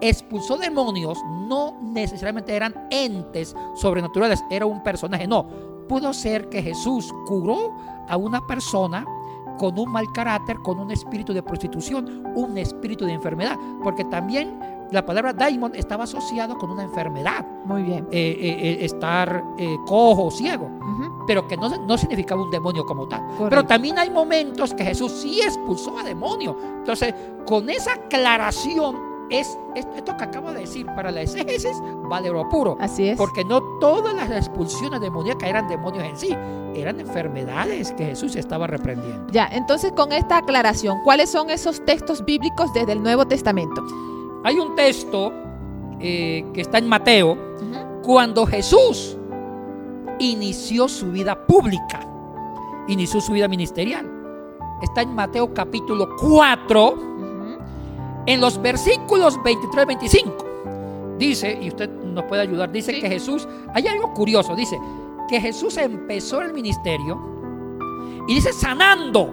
expulsó 0.00 0.56
demonios, 0.56 1.18
no 1.48 1.76
necesariamente 1.82 2.54
eran 2.54 2.74
entes 2.90 3.54
sobrenaturales, 3.76 4.42
era 4.50 4.66
un 4.66 4.82
personaje, 4.82 5.26
no. 5.26 5.46
Pudo 5.88 6.12
ser 6.12 6.48
que 6.48 6.62
Jesús 6.62 7.12
curó 7.26 7.72
a 8.08 8.16
una 8.16 8.46
persona 8.46 9.04
con 9.58 9.78
un 9.78 9.92
mal 9.92 10.06
carácter, 10.12 10.56
con 10.58 10.80
un 10.80 10.90
espíritu 10.90 11.32
de 11.32 11.42
prostitución, 11.42 12.24
un 12.34 12.58
espíritu 12.58 13.04
de 13.06 13.12
enfermedad, 13.12 13.56
porque 13.82 14.04
también 14.06 14.58
la 14.90 15.06
palabra 15.06 15.32
daimon 15.32 15.74
estaba 15.74 16.04
asociado 16.04 16.56
con 16.58 16.70
una 16.70 16.82
enfermedad, 16.82 17.46
Muy 17.64 17.82
bien. 17.84 18.06
eh, 18.10 18.36
eh, 18.40 18.56
eh, 18.80 18.84
estar 18.84 19.44
eh, 19.58 19.76
cojo, 19.86 20.30
ciego. 20.30 20.68
Pero 21.26 21.46
que 21.48 21.56
no, 21.56 21.68
no 21.86 21.96
significaba 21.98 22.42
un 22.42 22.50
demonio 22.50 22.84
como 22.84 23.06
tal. 23.08 23.22
Pero 23.48 23.64
también 23.64 23.98
hay 23.98 24.10
momentos 24.10 24.74
que 24.74 24.84
Jesús 24.84 25.12
sí 25.12 25.40
expulsó 25.40 25.98
a 25.98 26.02
demonios. 26.02 26.56
Entonces, 26.78 27.14
con 27.46 27.68
esa 27.70 27.92
aclaración, 27.94 29.14
es, 29.30 29.56
es- 29.74 29.86
esto 29.96 30.16
que 30.18 30.24
acabo 30.24 30.52
de 30.52 30.60
decir 30.60 30.84
para 30.94 31.10
la 31.10 31.22
exégesis 31.22 31.76
vale 32.08 32.28
oro 32.30 32.46
puro. 32.50 32.76
Así 32.80 33.08
es. 33.08 33.16
Porque 33.16 33.42
no 33.44 33.62
todas 33.80 34.14
las 34.14 34.30
expulsiones 34.30 35.00
demoníacas 35.00 35.48
eran 35.48 35.66
demonios 35.66 36.04
en 36.04 36.16
sí, 36.16 36.36
eran 36.74 37.00
enfermedades 37.00 37.92
que 37.92 38.04
Jesús 38.06 38.36
estaba 38.36 38.66
reprendiendo. 38.66 39.26
Ya, 39.32 39.48
entonces 39.50 39.92
con 39.92 40.12
esta 40.12 40.38
aclaración, 40.38 40.98
¿cuáles 41.04 41.30
son 41.30 41.48
esos 41.48 41.82
textos 41.86 42.22
bíblicos 42.24 42.72
desde 42.74 42.92
el 42.92 43.02
Nuevo 43.02 43.26
Testamento? 43.26 43.82
Hay 44.44 44.56
un 44.58 44.74
texto 44.74 45.32
eh, 46.00 46.44
que 46.52 46.60
está 46.60 46.76
en 46.78 46.86
Mateo, 46.88 47.38
cuando 48.02 48.44
Jesús 48.44 49.16
inició 50.18 50.88
su 50.88 51.10
vida 51.10 51.46
pública, 51.46 52.00
inició 52.88 53.20
su 53.20 53.32
vida 53.32 53.48
ministerial. 53.48 54.10
Está 54.82 55.02
en 55.02 55.14
Mateo 55.14 55.52
capítulo 55.54 56.08
4, 56.20 56.88
Ujú. 56.90 57.58
en 58.26 58.40
los 58.40 58.60
versículos 58.60 59.42
23 59.42 59.82
y 59.82 59.86
25. 59.86 60.32
Dice, 61.18 61.58
y 61.62 61.68
usted 61.68 61.88
nos 61.88 62.24
puede 62.24 62.42
ayudar, 62.42 62.70
dice 62.72 62.92
Sí. 62.92 63.00
que 63.00 63.08
Jesús, 63.08 63.46
hay 63.72 63.86
algo 63.86 64.12
curioso, 64.12 64.54
dice 64.56 64.78
que 65.28 65.40
Jesús 65.40 65.76
empezó 65.78 66.42
el 66.42 66.52
ministerio 66.52 67.18
y 68.26 68.34
dice 68.34 68.52
sanando, 68.52 69.30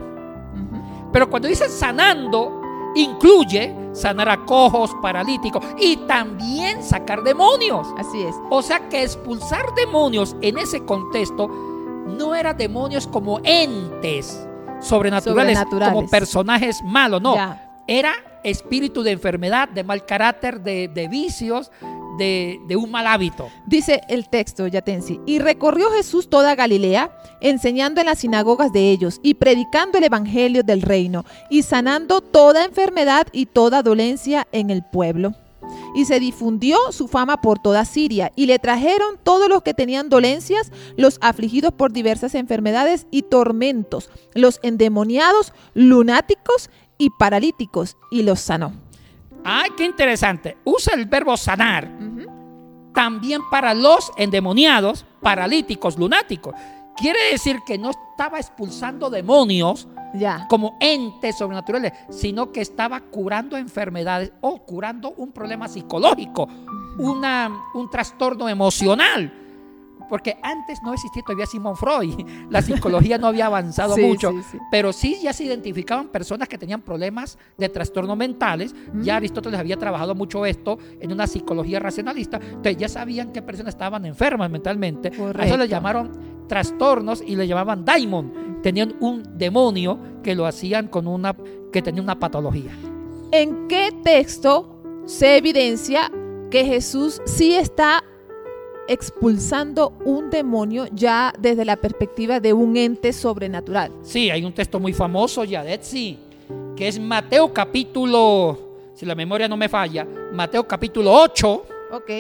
pero 1.12 1.30
cuando 1.30 1.48
dice 1.48 1.68
sanando, 1.70 2.62
incluye 2.96 3.76
sanar 3.94 4.30
a 4.30 4.46
cojos, 4.46 4.92
paralíticos 5.02 5.64
y 5.78 5.98
también 5.98 6.84
sacar 6.84 7.24
demonios. 7.24 7.88
Así 7.98 8.22
es. 8.22 8.36
O 8.50 8.62
sea 8.62 8.90
que 8.90 9.04
expulsar 9.04 9.66
demonios 9.76 10.36
en 10.42 10.58
ese 10.58 10.84
contexto 10.86 11.48
no 11.48 12.36
era 12.36 12.54
demonios 12.54 13.08
como 13.08 13.40
entes 13.44 14.48
sobrenaturales, 14.80 15.58
Sobrenaturales. 15.58 15.94
como 15.94 16.10
personajes 16.10 16.82
malos, 16.84 17.22
no. 17.22 17.36
Ya. 17.36 17.68
Era 17.88 18.14
espíritu 18.44 19.04
de 19.04 19.12
enfermedad, 19.12 19.70
de 19.70 19.84
mal 19.84 20.06
carácter, 20.06 20.62
de, 20.62 20.88
de 20.88 21.08
vicios, 21.08 21.72
de, 22.18 22.76
un 22.76 22.92
mal 22.92 23.08
hábito. 23.08 23.50
Dice 23.66 24.02
el 24.08 24.30
texto, 24.30 24.68
Yatensi, 24.68 25.20
y 25.26 25.40
recorrió 25.40 25.92
Jesús 25.92 26.30
toda 26.30 26.56
Galilea, 26.56 27.12
enseñando 27.42 28.02
en 28.02 28.08
las 28.08 28.20
sinagogas 28.20 28.72
de 28.72 28.92
ellos 28.92 29.20
y 29.24 29.36
predicando 29.36 29.98
el 29.98 30.04
evangelio 30.04 30.64
del 30.64 30.82
reino 30.82 31.26
y 31.50 31.64
sanando 31.64 32.22
toda 32.22 32.66
enfermedad 32.66 33.28
y 33.32 33.46
toda 33.46 33.84
dolencia 33.84 34.48
en 34.52 34.70
el 34.70 34.84
pueblo. 34.84 35.34
Y 35.94 36.06
se 36.06 36.20
difundió 36.20 36.78
su 36.92 37.08
fama 37.08 37.42
por 37.42 37.60
toda 37.60 37.86
Siria, 37.86 38.32
y 38.36 38.46
le 38.46 38.60
trajeron 38.60 39.18
todos 39.22 39.48
los 39.50 39.62
que 39.62 39.74
tenían 39.74 40.10
dolencias, 40.10 40.72
los 40.98 41.18
afligidos 41.22 41.74
por 41.74 41.92
diversas 41.92 42.36
enfermedades 42.36 43.08
y 43.12 43.24
tormentos, 43.24 44.10
los 44.34 44.60
endemoniados, 44.64 45.54
lunáticos 45.74 46.70
y 46.98 47.10
paralíticos, 47.12 47.98
y 48.10 48.24
los 48.24 48.40
sanó. 48.40 48.74
¡Ay, 49.44 49.72
qué 49.76 49.86
interesante! 49.86 50.58
Usa 50.64 50.94
el 50.96 51.06
verbo 51.06 51.36
sanar 51.38 51.90
también 52.94 53.42
para 53.50 53.74
los 53.74 54.12
endemoniados, 54.18 55.06
paralíticos, 55.22 55.98
lunáticos. 55.98 56.54
Quiere 56.98 57.32
decir 57.32 57.60
que 57.66 57.78
no 57.78 57.92
estaba 57.92 58.38
expulsando 58.38 59.10
demonios 59.10 59.88
Ya. 60.14 60.46
como 60.50 60.76
entes 60.82 61.38
sobrenaturales, 61.38 61.94
sino 62.10 62.52
que 62.52 62.60
estaba 62.60 63.00
curando 63.00 63.56
enfermedades 63.56 64.34
o 64.42 64.60
curando 64.66 65.14
un 65.16 65.32
problema 65.32 65.70
psicológico, 65.70 66.50
una, 67.00 67.50
un 67.74 67.90
trastorno 67.90 68.50
emocional. 68.50 69.34
Porque 70.12 70.38
antes 70.44 70.84
no 70.84 70.94
existía 70.94 71.24
todavía 71.24 71.46
Simon 71.46 71.78
Freud, 71.78 72.14
la 72.50 72.62
psicología 72.62 73.18
no 73.18 73.28
había 73.28 73.46
avanzado 73.46 73.96
Sí, 73.96 74.02
mucho, 74.02 74.32
sí, 74.32 74.40
sí. 74.52 74.58
pero 74.70 74.92
sí 74.92 75.18
ya 75.24 75.32
se 75.32 75.46
identificaban 75.46 76.10
personas 76.10 76.50
que 76.50 76.58
tenían 76.58 76.82
problemas 76.82 77.38
de 77.58 77.70
trastornos 77.70 78.18
mentales. 78.18 78.76
Ya 79.02 79.16
Aristóteles 79.16 79.58
había 79.58 79.78
trabajado 79.78 80.14
mucho 80.14 80.46
esto 80.46 80.78
en 81.00 81.14
una 81.14 81.28
psicología 81.28 81.80
racionalista, 81.80 82.42
entonces 82.44 82.76
ya 82.76 82.90
sabían 82.90 83.32
qué 83.32 83.42
personas 83.42 83.74
estaban 83.74 84.06
enfermas 84.06 84.52
mentalmente. 84.52 85.08
A 85.08 85.12
eso 85.14 85.24
Correcto. 85.24 85.58
le 85.58 85.68
llamaron 85.70 86.12
trastornos 86.50 87.24
y 87.26 87.38
le 87.38 87.48
llamaban 87.48 87.86
daimon. 87.86 88.60
Tenían 88.62 88.98
un 89.00 89.24
demonio 89.38 89.98
que 90.24 90.36
lo 90.36 90.46
hacían 90.46 90.90
con 90.90 91.08
una 91.08 91.34
que 91.72 91.82
tenía 91.82 92.02
una 92.02 92.20
patología. 92.20 92.72
¿En 93.32 93.70
qué 93.70 93.94
texto 94.04 94.78
se 95.06 95.38
evidencia 95.38 96.12
que 96.50 96.66
Jesús 96.66 97.22
sí 97.26 97.54
está 97.56 98.04
expulsando 98.88 99.94
un 100.06 100.30
demonio 100.30 100.86
ya 100.92 101.34
desde 101.40 101.66
la 101.66 101.76
perspectiva 101.78 102.40
de 102.40 102.54
un 102.54 102.76
ente 102.78 103.14
sobrenatural? 103.14 103.92
Sí, 104.02 104.30
hay 104.30 104.44
un 104.46 104.54
texto 104.54 104.80
muy 104.80 104.94
famoso, 104.94 105.44
Yadet, 105.44 105.84
sí, 105.84 106.18
que 106.76 106.88
es 106.88 107.00
Mateo 107.00 107.54
capítulo, 107.54 108.60
si 108.96 109.06
la 109.06 109.16
memoria 109.16 109.48
no 109.48 109.58
me 109.58 109.70
falla, 109.70 110.06
Mateo 110.34 110.68
capítulo 110.68 111.12
8, 111.14 111.66
Ok. 111.94 112.12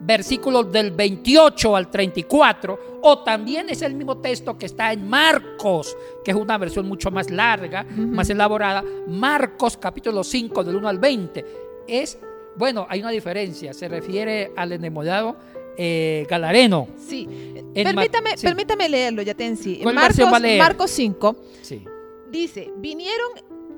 versículos 0.00 0.70
del 0.70 0.90
28 0.90 1.74
al 1.76 1.90
34, 1.90 2.98
o 3.02 3.18
también 3.20 3.70
es 3.70 3.80
el 3.82 3.94
mismo 3.94 4.18
texto 4.18 4.58
que 4.58 4.66
está 4.66 4.92
en 4.92 5.08
Marcos, 5.08 5.96
que 6.24 6.32
es 6.32 6.36
una 6.36 6.58
versión 6.58 6.86
mucho 6.86 7.10
más 7.10 7.30
larga, 7.30 7.84
más 7.84 8.28
elaborada. 8.28 8.84
Marcos 9.06 9.76
capítulo 9.76 10.22
5 10.22 10.64
del 10.64 10.76
1 10.76 10.88
al 10.88 10.98
20. 10.98 11.44
Es, 11.88 12.18
bueno, 12.56 12.86
hay 12.88 13.00
una 13.00 13.10
diferencia, 13.10 13.72
se 13.74 13.88
refiere 13.88 14.52
al 14.56 14.72
endemoniado 14.72 15.36
eh, 15.76 16.26
Galareno. 16.28 16.88
Sí. 16.96 17.28
Permítame, 17.74 18.36
sí. 18.36 18.46
permítame 18.46 18.88
leerlo, 18.88 19.22
Yatensi. 19.22 19.76
En 19.76 19.82
¿Cuál 19.82 19.96
versión 19.96 20.30
Marcos? 20.30 20.50
Marcos 20.58 20.90
5 20.92 21.36
Sí. 21.62 21.84
dice, 22.30 22.72
vinieron 22.78 23.28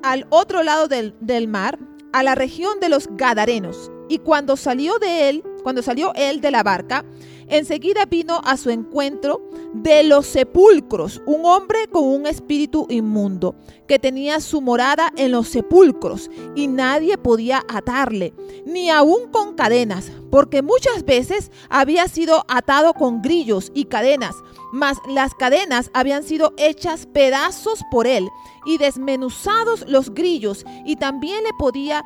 al 0.03 0.25
otro 0.29 0.63
lado 0.63 0.87
del, 0.87 1.13
del 1.19 1.47
mar, 1.47 1.77
a 2.13 2.23
la 2.23 2.35
región 2.35 2.79
de 2.79 2.89
los 2.89 3.07
Gadarenos, 3.11 3.91
y 4.07 4.19
cuando 4.19 4.55
salió 4.57 4.97
de 4.97 5.29
él, 5.29 5.43
cuando 5.61 5.81
salió 5.81 6.13
él 6.15 6.41
de 6.41 6.51
la 6.51 6.63
barca, 6.63 7.03
enseguida 7.49 8.05
vino 8.05 8.41
a 8.43 8.57
su 8.57 8.69
encuentro 8.69 9.41
de 9.73 10.03
los 10.03 10.25
sepulcros 10.25 11.21
un 11.25 11.45
hombre 11.45 11.87
con 11.91 12.03
un 12.03 12.25
espíritu 12.25 12.85
inmundo, 12.89 13.55
que 13.87 13.99
tenía 13.99 14.39
su 14.39 14.61
morada 14.61 15.11
en 15.15 15.31
los 15.31 15.47
sepulcros, 15.47 16.29
y 16.55 16.67
nadie 16.67 17.17
podía 17.17 17.63
atarle, 17.67 18.33
ni 18.65 18.89
aun 18.89 19.29
con 19.31 19.55
cadenas, 19.55 20.11
porque 20.31 20.61
muchas 20.61 21.05
veces 21.05 21.51
había 21.69 22.07
sido 22.07 22.45
atado 22.47 22.93
con 22.93 23.21
grillos 23.21 23.71
y 23.73 23.85
cadenas, 23.85 24.35
mas 24.71 24.97
las 25.07 25.33
cadenas 25.33 25.89
habían 25.93 26.23
sido 26.23 26.53
hechas 26.57 27.07
pedazos 27.07 27.81
por 27.91 28.07
él 28.07 28.27
y 28.65 28.77
desmenuzados 28.77 29.85
los 29.87 30.13
grillos 30.13 30.65
y 30.85 30.95
también 30.95 31.43
le 31.43 31.53
podía 31.57 32.03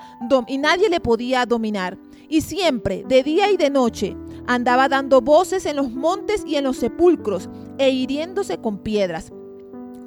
y 0.48 0.58
nadie 0.58 0.90
le 0.90 1.00
podía 1.00 1.46
dominar. 1.46 1.98
Y 2.30 2.42
siempre, 2.42 3.04
de 3.08 3.22
día 3.22 3.52
y 3.52 3.58
de 3.58 3.70
noche, 3.70 4.16
andaba 4.48 4.90
dando 4.90 5.22
voces 5.22 5.66
en 5.66 5.76
los 5.76 5.92
montes 5.92 6.44
y 6.46 6.56
en 6.56 6.66
los 6.66 6.78
sepulcros 6.78 7.50
e 7.78 7.90
hiriéndose 7.90 8.58
con 8.58 8.78
piedras. 8.80 9.32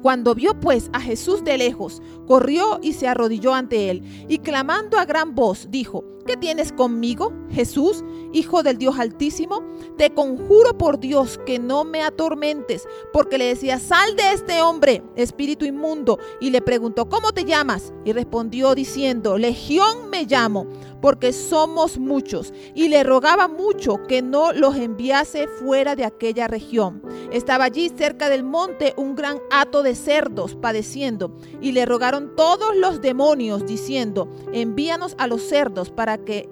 Cuando 0.01 0.35
vio 0.35 0.59
pues 0.59 0.89
a 0.93 0.99
Jesús 0.99 1.43
de 1.43 1.57
lejos, 1.57 2.01
corrió 2.27 2.79
y 2.81 2.93
se 2.93 3.07
arrodilló 3.07 3.53
ante 3.53 3.89
él, 3.89 4.03
y 4.27 4.37
clamando 4.39 4.99
a 4.99 5.05
gran 5.05 5.33
voz, 5.33 5.67
dijo, 5.69 6.03
¿qué 6.27 6.37
tienes 6.37 6.71
conmigo, 6.73 7.33
Jesús, 7.49 8.03
Hijo 8.33 8.61
del 8.61 8.77
Dios 8.77 8.99
Altísimo? 8.99 9.63
Te 9.97 10.13
conjuro 10.13 10.77
por 10.77 10.99
Dios 10.99 11.39
que 11.45 11.57
no 11.57 11.85
me 11.85 12.03
atormentes, 12.03 12.85
porque 13.13 13.37
le 13.37 13.45
decía, 13.45 13.79
sal 13.79 14.15
de 14.17 14.33
este 14.33 14.61
hombre, 14.61 15.01
espíritu 15.15 15.65
inmundo, 15.65 16.19
y 16.41 16.49
le 16.49 16.61
preguntó, 16.61 17.07
¿cómo 17.07 17.31
te 17.31 17.45
llamas? 17.45 17.93
Y 18.03 18.11
respondió 18.11 18.75
diciendo, 18.75 19.37
Legión 19.37 20.09
me 20.09 20.25
llamo, 20.25 20.67
porque 21.01 21.31
somos 21.31 21.97
muchos, 21.97 22.53
y 22.75 22.89
le 22.89 23.03
rogaba 23.03 23.47
mucho 23.47 24.03
que 24.07 24.21
no 24.21 24.51
los 24.51 24.75
enviase 24.75 25.47
fuera 25.47 25.95
de 25.95 26.03
aquella 26.03 26.47
región. 26.47 27.01
Estaba 27.31 27.63
allí 27.63 27.89
cerca 27.89 28.29
del 28.29 28.43
monte 28.43 28.93
un 28.97 29.15
gran 29.15 29.39
hato 29.49 29.81
de 29.81 29.95
cerdos 29.95 30.55
padeciendo, 30.55 31.37
y 31.61 31.71
le 31.71 31.85
rogaron 31.85 32.35
todos 32.35 32.75
los 32.75 33.01
demonios 33.01 33.65
diciendo, 33.65 34.27
envíanos 34.51 35.15
a 35.17 35.27
los 35.27 35.41
cerdos 35.43 35.89
para 35.89 36.16
que 36.25 36.49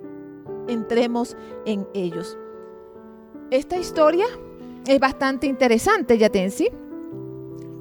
entremos 0.67 1.35
en 1.65 1.87
ellos. 1.93 2.37
Esta 3.51 3.77
historia 3.77 4.25
es 4.87 4.99
bastante 4.99 5.47
interesante, 5.47 6.17
Yatensi. 6.17 6.69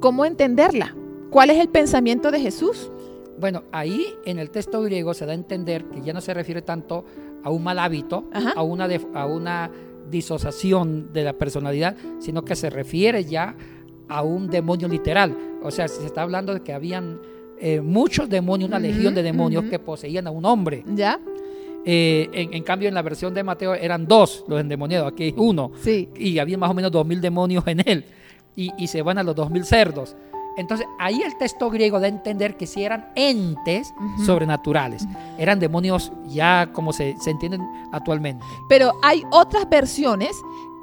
¿Cómo 0.01 0.25
entenderla? 0.25 0.95
¿Cuál 1.31 1.51
es 1.51 1.59
el 1.59 1.69
pensamiento 1.69 2.31
de 2.31 2.41
Jesús? 2.41 2.91
Bueno, 3.39 3.65
ahí 3.73 4.07
en 4.25 4.39
el 4.39 4.51
texto 4.51 4.83
griego 4.83 5.15
se 5.15 5.27
da 5.27 5.33
a 5.33 5.35
entender 5.35 5.87
que 5.87 6.03
ya 6.03 6.13
no 6.13 6.21
se 6.21 6.35
refiere 6.35 6.63
tanto 6.63 7.05
a 7.43 7.51
un 7.51 7.63
mal 7.63 7.79
hábito, 7.79 8.29
Ajá. 8.33 8.53
a 8.55 8.63
una, 8.63 8.89
a 9.15 9.27
una 9.27 9.71
disociación 10.11 11.13
de 11.13 11.25
la 11.25 11.33
personalidad, 11.33 11.97
sino 12.19 12.45
que 12.45 12.55
se 12.55 12.71
refiere 12.71 13.25
ya 13.25 13.57
a 14.09 14.23
un 14.23 14.49
demonio 14.49 14.89
literal. 14.89 15.37
O 15.63 15.71
sea, 15.71 15.89
se 15.89 16.05
está 16.07 16.23
hablando 16.23 16.55
de 16.55 16.61
que 16.61 16.73
habían 16.73 17.21
eh, 17.59 17.81
muchos 17.81 18.29
demonios, 18.29 18.69
una 18.69 18.79
legión 18.79 19.15
de 19.15 19.23
demonios 19.23 19.65
que 19.65 19.79
poseían 19.79 20.27
a 20.27 20.31
un 20.31 20.45
hombre. 20.45 20.85
¿Ya? 20.95 21.19
Eh, 21.87 22.31
en, 22.33 22.55
en 22.55 22.63
cambio, 22.63 22.89
en 22.89 22.95
la 22.95 23.03
versión 23.03 23.35
de 23.35 23.43
Mateo 23.43 23.75
eran 23.75 24.07
dos 24.07 24.45
los 24.49 24.61
endemoniados, 24.61 25.13
aquí 25.13 25.25
hay 25.25 25.35
uno. 25.37 25.73
Sí. 25.83 26.09
Y 26.17 26.39
había 26.39 26.59
más 26.59 26.71
o 26.71 26.75
menos 26.75 26.91
dos 26.91 27.07
mil 27.07 27.21
demonios 27.21 27.67
en 27.67 27.81
él. 27.87 28.05
Y, 28.57 28.71
y 28.79 28.87
se 28.87 29.03
van 29.03 29.19
a 29.19 29.23
los 29.23 29.35
dos 29.35 29.51
mil 29.51 29.65
cerdos. 29.65 30.17
Entonces, 30.57 30.87
ahí 30.99 31.21
el 31.23 31.37
texto 31.37 31.69
griego 31.71 31.99
da 31.99 32.07
a 32.07 32.09
entender 32.09 32.57
que 32.57 32.67
sí 32.67 32.85
eran 32.85 33.11
entes 33.17 33.93
sobrenaturales. 34.25 35.05
Eran 35.39 35.59
demonios 35.59 36.13
ya 36.29 36.71
como 36.73 36.93
se, 36.93 37.17
se 37.21 37.31
entienden 37.31 37.61
actualmente. 37.93 38.45
Pero 38.69 38.93
hay 39.03 39.25
otras 39.31 39.69
versiones 39.69 40.37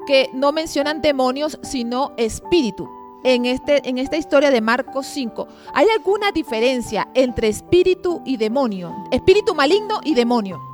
que 0.06 0.30
no 0.34 0.52
mencionan 0.52 1.02
demonios, 1.02 1.58
sino 1.64 2.12
espíritu. 2.18 2.90
En, 3.24 3.46
este, 3.46 3.88
en 3.88 4.00
esta 4.00 4.18
historia 4.18 4.50
de 4.50 4.62
Marcos 4.62 5.06
5, 5.06 5.48
¿hay 5.76 5.86
alguna 5.96 6.32
diferencia 6.32 7.08
entre 7.14 7.50
espíritu 7.50 8.22
y 8.26 8.38
demonio? 8.38 9.06
Espíritu 9.12 9.54
maligno 9.54 10.02
y 10.04 10.16
demonio. 10.16 10.71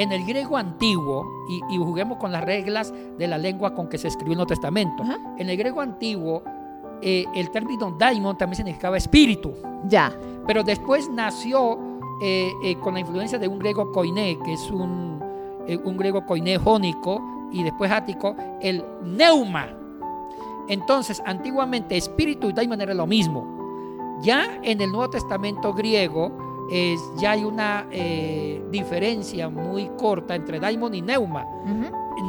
En 0.00 0.12
el 0.12 0.24
griego 0.24 0.56
antiguo, 0.56 1.44
y, 1.46 1.60
y 1.68 1.76
juguemos 1.76 2.16
con 2.16 2.32
las 2.32 2.42
reglas 2.42 2.90
de 3.18 3.28
la 3.28 3.36
lengua 3.36 3.74
con 3.74 3.86
que 3.86 3.98
se 3.98 4.08
escribió 4.08 4.32
el 4.32 4.38
Nuevo 4.38 4.48
Testamento. 4.48 5.02
Ajá. 5.02 5.18
En 5.36 5.50
el 5.50 5.58
griego 5.58 5.82
antiguo, 5.82 6.42
eh, 7.02 7.26
el 7.34 7.50
término 7.50 7.94
daimon 7.98 8.38
también 8.38 8.56
significaba 8.56 8.96
espíritu. 8.96 9.52
Ya. 9.84 10.10
Pero 10.46 10.62
después 10.62 11.10
nació 11.10 11.78
eh, 12.22 12.50
eh, 12.64 12.76
con 12.76 12.94
la 12.94 13.00
influencia 13.00 13.38
de 13.38 13.46
un 13.46 13.58
griego 13.58 13.92
koiné, 13.92 14.38
que 14.42 14.54
es 14.54 14.70
un, 14.70 15.22
un 15.84 15.96
griego 15.98 16.24
koiné 16.24 16.56
jónico 16.56 17.20
y 17.52 17.62
después 17.62 17.90
ático, 17.90 18.34
el 18.62 18.82
neuma. 19.04 19.68
Entonces, 20.68 21.22
antiguamente 21.26 21.98
espíritu 21.98 22.48
y 22.48 22.54
daimon 22.54 22.80
era 22.80 22.94
lo 22.94 23.06
mismo. 23.06 24.18
Ya 24.22 24.60
en 24.62 24.80
el 24.80 24.92
Nuevo 24.92 25.10
Testamento 25.10 25.74
griego 25.74 26.49
es, 26.70 27.00
ya 27.16 27.32
hay 27.32 27.44
una 27.44 27.86
eh, 27.90 28.62
diferencia 28.70 29.48
muy 29.48 29.90
corta 29.98 30.34
entre 30.34 30.60
daimon 30.60 30.94
y 30.94 31.02
neuma. 31.02 31.44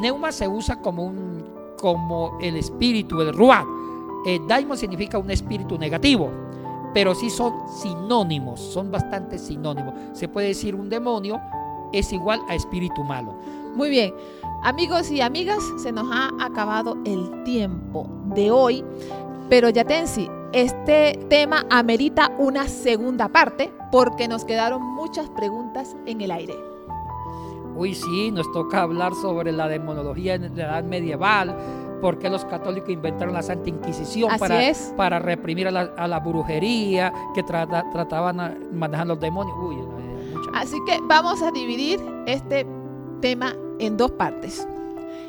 Neuma 0.01 0.32
se 0.32 0.47
usa 0.47 0.77
como, 0.82 1.04
un, 1.04 1.43
como 1.77 2.38
el 2.41 2.56
espíritu, 2.56 3.21
el 3.21 3.34
ruach. 3.34 3.65
Eh, 4.25 4.39
daimon 4.47 4.77
significa 4.77 5.17
un 5.17 5.30
espíritu 5.30 5.77
negativo, 5.77 6.30
pero 6.93 7.13
sí 7.13 7.30
son 7.30 7.54
sinónimos, 7.82 8.60
son 8.60 8.91
bastante 8.91 9.38
sinónimos. 9.38 9.93
Se 10.13 10.27
puede 10.27 10.47
decir 10.47 10.75
un 10.75 10.89
demonio 10.89 11.39
es 11.93 12.12
igual 12.13 12.41
a 12.47 12.56
espíritu 12.56 13.04
malo. 13.04 13.36
Muy 13.75 13.89
bien. 13.89 14.13
Amigos 14.63 15.10
y 15.12 15.21
amigas, 15.21 15.63
se 15.77 15.91
nos 15.91 16.08
ha 16.12 16.30
acabado 16.39 16.97
el 17.06 17.43
tiempo 17.43 18.08
de 18.36 18.51
hoy, 18.51 18.84
pero 19.49 19.69
Yatensi, 19.69 20.30
este 20.53 21.17
tema 21.29 21.65
amerita 21.69 22.31
una 22.37 22.67
segunda 22.67 23.29
parte 23.29 23.71
porque 23.91 24.27
nos 24.27 24.45
quedaron 24.45 24.81
muchas 24.81 25.29
preguntas 25.29 25.95
en 26.05 26.21
el 26.21 26.31
aire. 26.31 26.55
Uy, 27.75 27.95
sí, 27.95 28.31
nos 28.31 28.51
toca 28.51 28.81
hablar 28.81 29.13
sobre 29.15 29.51
la 29.51 29.67
demonología 29.67 30.35
en 30.35 30.55
la 30.55 30.63
edad 30.63 30.83
medieval, 30.83 31.55
por 32.01 32.19
qué 32.19 32.29
los 32.29 32.43
católicos 32.45 32.89
inventaron 32.89 33.33
la 33.33 33.41
Santa 33.41 33.69
Inquisición 33.69 34.29
para, 34.37 34.63
es. 34.67 34.93
para 34.97 35.19
reprimir 35.19 35.67
a 35.67 35.71
la, 35.71 35.81
a 35.97 36.07
la 36.07 36.19
brujería, 36.19 37.13
que 37.33 37.43
trata- 37.43 37.89
trataban 37.91 38.39
a 38.39 38.55
manejar 38.73 39.07
los 39.07 39.19
demonios. 39.19 39.55
Uy, 39.57 39.75
eh, 39.77 40.35
Así 40.53 40.77
que 40.85 40.99
vamos 41.03 41.41
a 41.41 41.51
dividir 41.51 41.99
este 42.27 42.65
tema 43.21 43.55
en 43.79 43.95
dos 43.97 44.11
partes. 44.11 44.67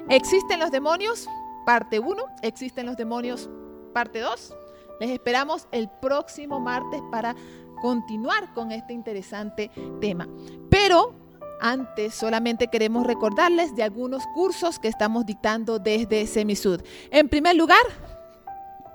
¿Existen 0.08 0.58
los 0.58 0.70
demonios? 0.72 1.28
Parte 1.64 2.00
1. 2.00 2.22
¿Existen 2.42 2.87
los 2.87 2.96
demonios? 2.96 3.48
Parte 3.94 4.18
2. 4.20 4.54
Les 5.00 5.11
esperamos 5.11 5.66
el 5.72 5.88
próximo 6.00 6.61
martes 6.61 7.00
para 7.11 7.35
continuar 7.81 8.52
con 8.55 8.72
este 8.72 8.92
interesante 8.92 9.70
tema. 10.00 10.28
Pero 10.70 11.14
antes 11.61 12.14
solamente 12.14 12.68
queremos 12.68 13.07
recordarles 13.07 13.74
de 13.74 13.83
algunos 13.83 14.24
cursos 14.35 14.78
que 14.78 14.88
estamos 14.88 15.26
dictando 15.26 15.78
desde 15.78 16.26
Semisud. 16.26 16.81
En 17.11 17.28
primer 17.28 17.57
lugar, 17.57 17.83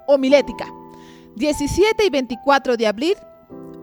homilética. 0.08 0.68
17 1.36 2.06
y 2.06 2.10
24 2.10 2.78
de 2.78 2.88
abril 2.88 3.16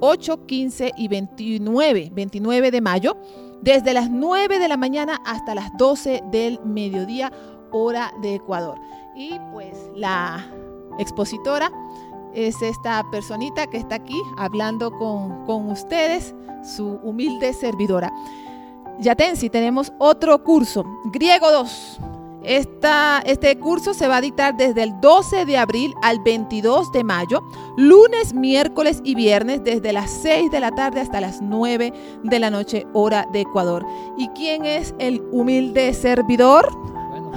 8, 0.00 0.46
15 0.46 0.92
y 0.96 1.08
29, 1.08 2.10
29 2.12 2.70
de 2.70 2.80
mayo, 2.80 3.16
desde 3.62 3.94
las 3.94 4.10
9 4.10 4.58
de 4.58 4.68
la 4.68 4.76
mañana 4.76 5.20
hasta 5.24 5.54
las 5.54 5.74
12 5.78 6.24
del 6.30 6.60
mediodía, 6.64 7.32
hora 7.70 8.12
de 8.20 8.34
Ecuador. 8.34 8.78
Y 9.16 9.38
pues 9.52 9.78
la 9.94 10.46
expositora 10.98 11.72
es 12.34 12.62
esta 12.62 13.04
personita 13.10 13.66
que 13.66 13.76
está 13.76 13.96
aquí 13.96 14.20
hablando 14.36 14.90
con, 14.90 15.44
con 15.46 15.70
ustedes, 15.70 16.34
su 16.62 16.98
humilde 17.02 17.52
servidora. 17.52 18.12
Yatensi, 19.00 19.50
tenemos 19.50 19.92
otro 19.98 20.42
curso, 20.42 20.84
Griego 21.12 21.50
2. 21.50 22.00
Esta, 22.44 23.22
este 23.24 23.58
curso 23.58 23.94
se 23.94 24.06
va 24.06 24.18
a 24.18 24.20
dictar 24.20 24.54
desde 24.54 24.82
el 24.82 25.00
12 25.00 25.46
de 25.46 25.56
abril 25.56 25.94
al 26.02 26.20
22 26.20 26.92
de 26.92 27.02
mayo, 27.02 27.42
lunes, 27.78 28.34
miércoles 28.34 29.00
y 29.02 29.14
viernes, 29.14 29.64
desde 29.64 29.94
las 29.94 30.10
6 30.10 30.50
de 30.50 30.60
la 30.60 30.70
tarde 30.70 31.00
hasta 31.00 31.22
las 31.22 31.40
9 31.40 31.92
de 32.22 32.38
la 32.38 32.50
noche, 32.50 32.86
hora 32.92 33.26
de 33.32 33.40
Ecuador. 33.40 33.86
¿Y 34.18 34.28
quién 34.28 34.66
es 34.66 34.94
el 34.98 35.22
humilde 35.32 35.94
servidor? 35.94 36.70
Bueno, 37.08 37.32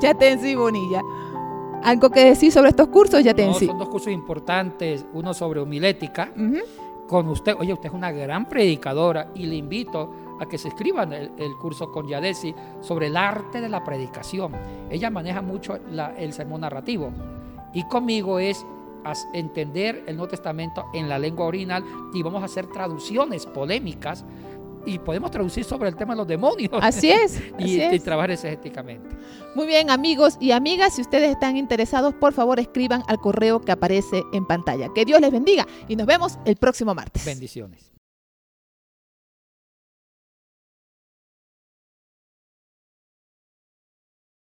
ya 0.00 0.14
te 0.14 0.30
en 0.30 0.40
sí, 0.40 0.54
Bonilla. 0.54 1.02
¿Algo 1.82 2.10
que 2.10 2.24
decir 2.24 2.50
sobre 2.52 2.70
estos 2.70 2.88
cursos? 2.88 3.22
Ya 3.22 3.32
te 3.34 3.42
en 3.42 3.48
No, 3.48 3.54
son 3.58 3.78
dos 3.78 3.88
cursos 3.88 4.12
importantes, 4.12 5.06
uno 5.12 5.32
sobre 5.34 5.60
homilética, 5.60 6.32
Ujú. 6.36 6.58
con 7.06 7.28
usted, 7.28 7.54
oye, 7.58 7.72
usted 7.72 7.88
es 7.90 7.94
una 7.94 8.10
gran 8.10 8.48
predicadora 8.48 9.28
y 9.34 9.46
le 9.46 9.54
invito 9.56 10.12
a 10.40 10.46
que 10.46 10.58
se 10.58 10.68
inscriban 10.68 11.12
el, 11.12 11.30
el 11.38 11.56
curso 11.56 11.90
con 11.92 12.08
Yadesi 12.08 12.54
sobre 12.80 13.06
el 13.06 13.16
arte 13.16 13.60
de 13.60 13.68
la 13.68 13.84
predicación. 13.84 14.52
Ella 14.90 15.10
maneja 15.10 15.42
mucho 15.42 15.78
la- 15.90 16.14
el 16.16 16.32
sermón 16.32 16.62
narrativo 16.62 17.10
y 17.72 17.86
conmigo 17.86 18.38
es 18.38 18.64
entender 19.32 20.02
el 20.08 20.16
Nuevo 20.16 20.28
Testamento 20.30 20.86
en 20.92 21.08
la 21.08 21.16
lengua 21.18 21.46
original 21.46 21.84
y 22.12 22.22
vamos 22.24 22.42
a 22.42 22.46
hacer 22.46 22.66
traducciones 22.66 23.46
polémicas 23.46 24.24
y 24.86 24.98
podemos 24.98 25.30
traducir 25.30 25.64
sobre 25.64 25.88
el 25.88 25.96
tema 25.96 26.14
de 26.14 26.18
los 26.18 26.26
demonios 26.26 26.70
Así 26.80 27.10
es. 27.10 27.40
y, 27.58 27.64
así 27.64 27.76
y 27.76 27.80
es. 27.80 28.04
trabajar 28.04 28.30
exegéticamente. 28.30 29.08
Muy 29.54 29.66
bien, 29.66 29.90
amigos 29.90 30.36
y 30.40 30.52
amigas, 30.52 30.94
si 30.94 31.02
ustedes 31.02 31.30
están 31.30 31.56
interesados, 31.56 32.14
por 32.14 32.32
favor 32.32 32.60
escriban 32.60 33.02
al 33.08 33.18
correo 33.18 33.60
que 33.60 33.72
aparece 33.72 34.22
en 34.32 34.46
pantalla. 34.46 34.88
Que 34.94 35.04
Dios 35.04 35.20
les 35.20 35.32
bendiga 35.32 35.66
y 35.88 35.96
nos 35.96 36.06
vemos 36.06 36.38
el 36.44 36.56
próximo 36.56 36.94
martes. 36.94 37.24
Bendiciones. 37.24 37.95